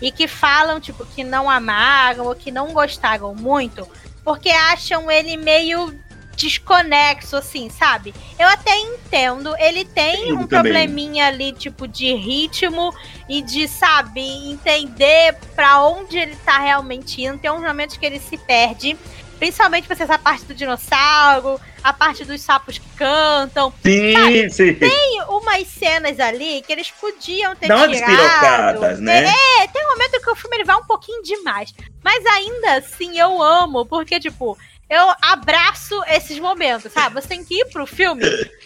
[0.02, 3.88] e que falam, tipo, que não amaram ou que não gostaram muito,
[4.23, 5.94] porque acham ele meio
[6.36, 8.14] desconexo, assim, sabe?
[8.38, 10.48] Eu até entendo, ele tem um também.
[10.48, 12.94] probleminha ali, tipo, de ritmo
[13.30, 17.38] e de, sabe, entender pra onde ele tá realmente indo.
[17.38, 18.98] Tem uns momentos que ele se perde.
[19.40, 23.74] Principalmente pra essa parte do dinossauro, a parte dos sapos que cantam.
[23.84, 24.74] Sim, sim.
[24.76, 29.02] Tem umas cenas ali que eles podiam ter umas tirado.
[29.02, 29.26] né?
[29.60, 31.74] É, tem um momento que o filme ele vai um pouquinho demais.
[32.02, 34.58] Mas ainda assim eu amo, porque, tipo,
[34.90, 37.16] eu abraço esses momentos, sabe?
[37.16, 38.24] Você tem que ir pro filme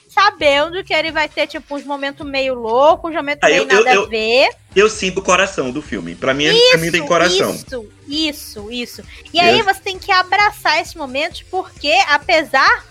[0.09, 3.69] sabendo que ele vai ter, tipo, uns momentos meio loucos, uns momentos Ah, meio eu-
[3.69, 4.49] eu- nada eu- a ver.
[4.75, 6.15] Eu sinto o coração do filme.
[6.15, 7.51] Pra mim, pra mim tem coração.
[7.53, 9.03] Isso, isso, isso.
[9.33, 12.85] E aí Eu- você tem que abraçar esses momentos, porque apesar,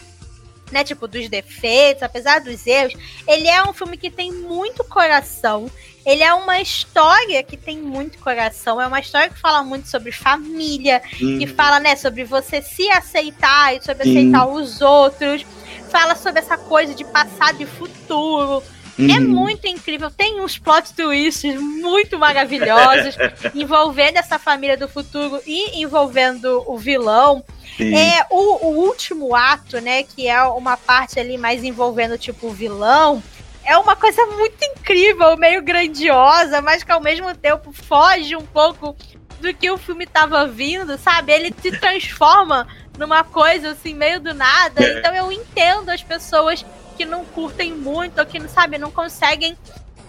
[0.71, 2.95] né, tipo, dos defeitos, apesar dos erros,
[3.27, 5.71] ele é um filme que tem muito coração.
[6.07, 8.81] Ele é uma história que tem muito coração.
[8.81, 12.89] É uma história que fala muito sobre família, Hum, que fala, né, sobre você se
[12.91, 14.11] aceitar e sobre Sim.
[14.11, 15.45] aceitar os outros.
[15.91, 18.63] Fala sobre essa coisa de passado e futuro.
[18.99, 19.29] É hum.
[19.29, 20.11] muito incrível.
[20.11, 23.17] Tem uns plot twists muito maravilhosos
[23.55, 27.45] envolvendo essa família do futuro e envolvendo o vilão.
[27.77, 27.95] Sim.
[27.95, 30.03] É o, o último ato, né?
[30.05, 33.23] Que é uma parte ali mais envolvendo, tipo, o vilão.
[33.67, 38.97] É uma coisa muito incrível, meio grandiosa, mas que ao mesmo tempo foge um pouco
[39.41, 41.33] do que o filme tava vindo, sabe?
[41.33, 42.67] Ele se transforma
[42.97, 44.85] numa coisa assim, meio do nada.
[44.85, 44.99] É.
[44.99, 46.65] Então eu entendo as pessoas
[46.97, 49.59] que não curtem muito, ou que, sabe, não conseguem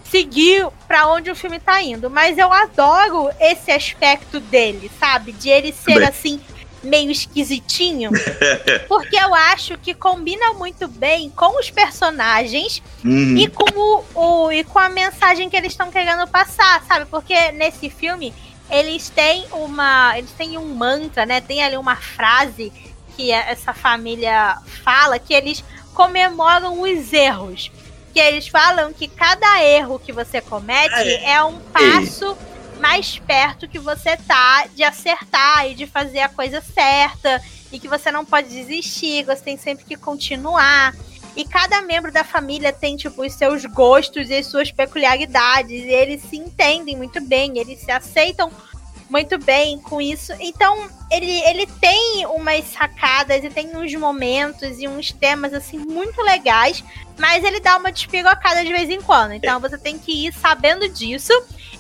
[0.03, 2.09] seguir pra onde o filme tá indo.
[2.09, 5.31] Mas eu adoro esse aspecto dele, sabe?
[5.31, 6.39] De ele ser assim,
[6.83, 8.11] meio esquisitinho.
[8.87, 13.37] porque eu acho que combina muito bem com os personagens Hum.
[13.37, 14.03] e com o,
[14.45, 17.05] o- e com a mensagem que eles estão querendo passar, sabe?
[17.05, 18.33] Porque nesse filme
[18.69, 21.39] eles têm uma, eles têm um mantra, né?
[21.39, 22.71] Tem ali uma frase
[23.15, 25.63] que é- essa família fala que eles
[25.93, 27.71] comemoram os erros.
[28.13, 31.33] Que eles falam que cada erro que você comete É.
[31.33, 32.35] é um passo
[32.77, 37.41] mais perto que você tá de acertar e de fazer a coisa certa
[37.71, 40.95] e que você não pode desistir, você tem sempre que continuar.
[41.35, 45.83] E cada membro da família tem, tipo, os seus gostos e as suas peculiaridades.
[45.83, 48.51] E eles se entendem muito bem, eles se aceitam
[49.09, 50.33] muito bem com isso.
[50.39, 56.21] Então, ele, ele tem umas sacadas e tem uns momentos e uns temas, assim, muito
[56.21, 56.83] legais.
[57.17, 59.31] Mas ele dá uma despirocada de vez em quando.
[59.31, 61.33] Então, você tem que ir sabendo disso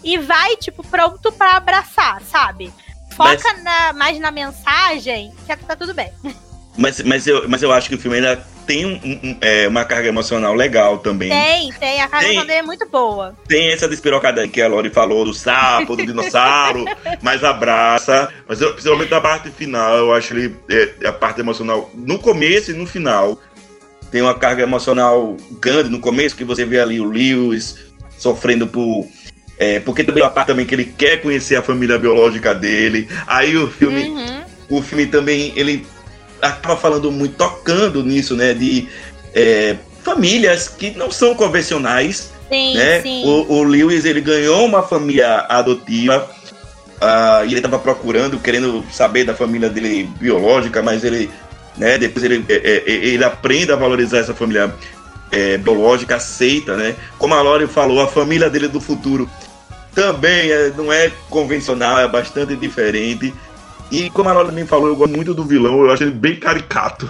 [0.03, 2.71] e vai, tipo, pronto pra abraçar, sabe?
[3.11, 6.11] Foca na, mais na mensagem, que tá tudo bem.
[6.77, 8.37] Mas, mas, eu, mas eu acho que o filme ainda
[8.67, 11.29] tem um- um- é, uma carga emocional legal também.
[11.29, 12.01] Tem, tem.
[12.01, 12.37] A carga Tem.
[12.39, 13.35] dele é muito boa.
[13.47, 16.85] Tem essa despirocada que a Lori falou do sapo, do dinossauro,
[17.21, 18.29] mas abraça.
[18.47, 22.71] Mas eu, principalmente a parte final, eu acho ele é, a parte emocional no começo
[22.71, 23.39] e no final.
[24.11, 27.75] Tem uma carga emocional grande no começo, que você vê ali o Lewis
[28.17, 29.07] sofrendo por.
[29.59, 33.09] é, porque também a parte também que ele quer conhecer a família biológica dele.
[33.25, 34.43] Aí o filme Uhum.
[34.69, 35.85] o filme também ele
[36.41, 38.53] acaba falando muito, tocando nisso, né?
[38.53, 38.87] De
[39.33, 43.01] é, famílias que não são convencionais, Sim, né?
[43.01, 43.23] sim.
[43.25, 46.29] O, o Lewis ele ganhou uma família adotiva
[47.01, 51.29] ah, e ele estava procurando, querendo saber da família dele biológica, mas ele,
[51.77, 51.97] né?
[51.97, 54.73] Depois ele, é, é, ele aprende a valorizar essa família
[55.31, 56.95] é, biológica, aceita, né?
[57.17, 59.29] Como a Lori falou, a família dele do futuro
[59.93, 63.33] também é- não é convencional, é bastante diferente.
[63.91, 66.35] E como a Lori também falou, eu gosto muito do vilão, eu acho ele bem
[66.39, 67.09] caricato.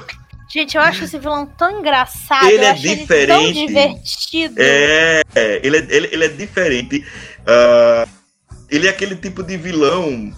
[0.50, 2.48] Gente, eu acho esse vilão tão engraçado.
[2.48, 3.68] Ele é acho Ele tão diferente.
[3.68, 4.56] divertido.
[4.58, 7.06] É, é, ele, é ele, ele é diferente.
[7.46, 8.08] ah,
[8.70, 10.32] ele é aquele tipo de vilão.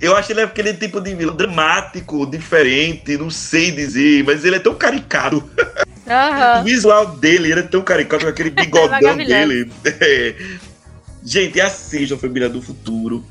[0.00, 4.56] Eu acho ele é aquele tipo de vilão dramático, diferente, não sei dizer, mas ele
[4.56, 5.42] é tão caricato.
[6.06, 6.64] O Aham.
[6.64, 9.70] visual dele, ele é tão caricato com aquele bigodão dele.
[9.84, 10.34] É.
[11.24, 13.24] Gente, assistam Família do Futuro.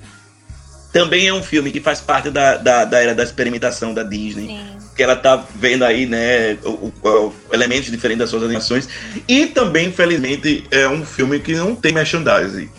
[0.91, 4.47] Também é um filme que faz parte da, da, da era da experimentação da Disney.
[4.47, 4.77] Sim.
[4.95, 8.89] que ela tá vendo aí, né, o, o, o, elementos diferentes das suas animações.
[9.27, 12.69] E também, infelizmente, é um filme que não tem merchandising,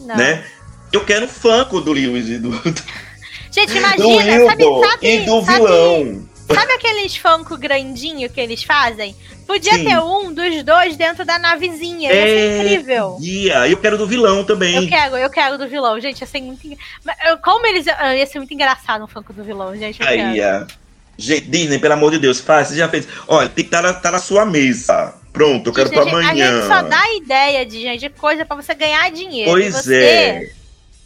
[0.00, 0.16] Não.
[0.16, 0.42] né?
[0.92, 2.50] Eu quero Funko do Lewis e do,
[3.52, 6.23] Gente, do imagina, sabe, Wilbur sabe, e do sabe- vilão.
[6.52, 9.16] Sabe aqueles Funko grandinho que eles fazem?
[9.46, 9.84] Podia Sim.
[9.84, 12.12] ter um dos dois dentro da navezinha.
[12.12, 13.16] Ia ser incrível.
[13.20, 13.68] Ia.
[13.68, 14.76] Eu quero do vilão também.
[14.76, 16.20] Eu quero, eu quero do vilão, gente.
[16.20, 16.60] Ia ser muito.
[17.42, 17.86] Como eles.
[17.88, 20.00] ah, Ia ser muito engraçado um Funko do vilão, gente.
[20.00, 20.64] Eu Aí, quero.
[20.64, 20.66] ah,
[21.16, 23.06] gente, Disney, pelo amor de Deus, faz, você já fez.
[23.26, 25.14] Olha, tem que estar na, tá na sua mesa.
[25.32, 26.30] Pronto, eu quero Gente, pra amanhã.
[26.30, 29.50] A gente só dá ideia de, gente, de coisa pra você ganhar dinheiro.
[29.50, 30.50] Pois é.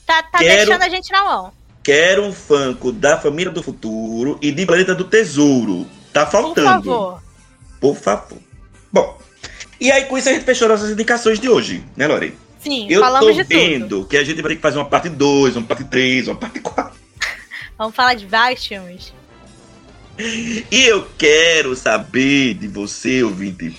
[0.07, 1.53] Tá, tá Quero- deixando a gente na mão.
[1.83, 5.87] Quero um Funko da Família do Futuro e de Planeta do Tesouro.
[6.13, 6.67] Tá Por faltando.
[6.85, 7.23] favor.
[7.81, 8.39] Por favor.
[8.93, 9.19] Bom,
[9.81, 12.35] e aí com isso a gente fechou nossas indicações de hoje, né, Lore?
[12.61, 13.49] Sim, Eu falamos tô de tudo.
[13.59, 16.37] vendo que a gente vai ter que fazer uma parte 2, uma parte 3, uma
[16.37, 16.93] parte 4.
[17.79, 19.13] Vamos falar de vários filmes.
[20.19, 23.73] E eu quero saber de você, ouvinte.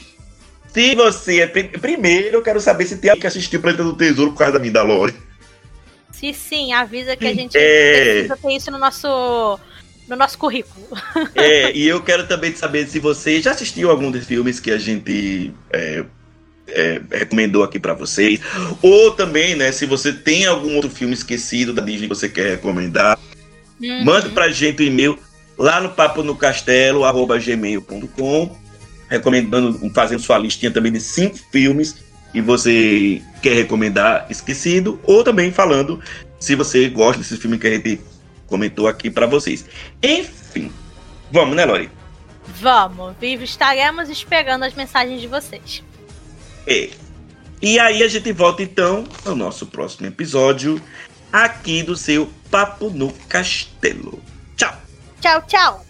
[0.74, 1.48] Se você é.
[1.48, 4.54] pri- Primeiro, eu quero saber se tem alguém que assistiu Planeta do Tesouro por causa
[4.54, 5.14] da minha da Lore.
[6.20, 8.12] Se sim, avisa que a gente É.
[8.26, 9.60] precisa ter isso no nosso,
[10.08, 10.86] no nosso currículo.
[11.34, 14.78] É, e eu quero também saber se você já assistiu algum dos filmes que a
[14.78, 16.04] gente é,
[16.68, 18.42] é, recomendou aqui pra vocês.
[18.82, 22.52] Ou também, né, se você tem algum outro filme esquecido da Disney que você quer
[22.52, 23.18] recomendar.
[23.82, 24.04] Uhum.
[24.04, 25.18] Mande pra gente o e-mail
[25.58, 28.58] lá no papo no castelo, arroba gmail.com,
[29.10, 31.96] recomendando, fazendo sua listinha também de cinco filmes
[32.32, 36.02] que você quer recomendar esquecido, ou também falando
[36.40, 38.02] se você gosta desse filme que a gente
[38.48, 39.66] comentou aqui pra vocês.
[40.02, 40.72] Enfim,
[41.32, 41.90] vamos, né, Lori?
[42.60, 45.84] Vamos, vivo estaremos esperando as mensagens de vocês.
[46.66, 46.90] É.
[47.62, 50.82] E aí a gente volta então ao nosso próximo episódio
[51.32, 54.22] aqui do seu Papo no Castelo.
[54.56, 54.74] Tchau!
[55.22, 55.89] Tchau, tchau!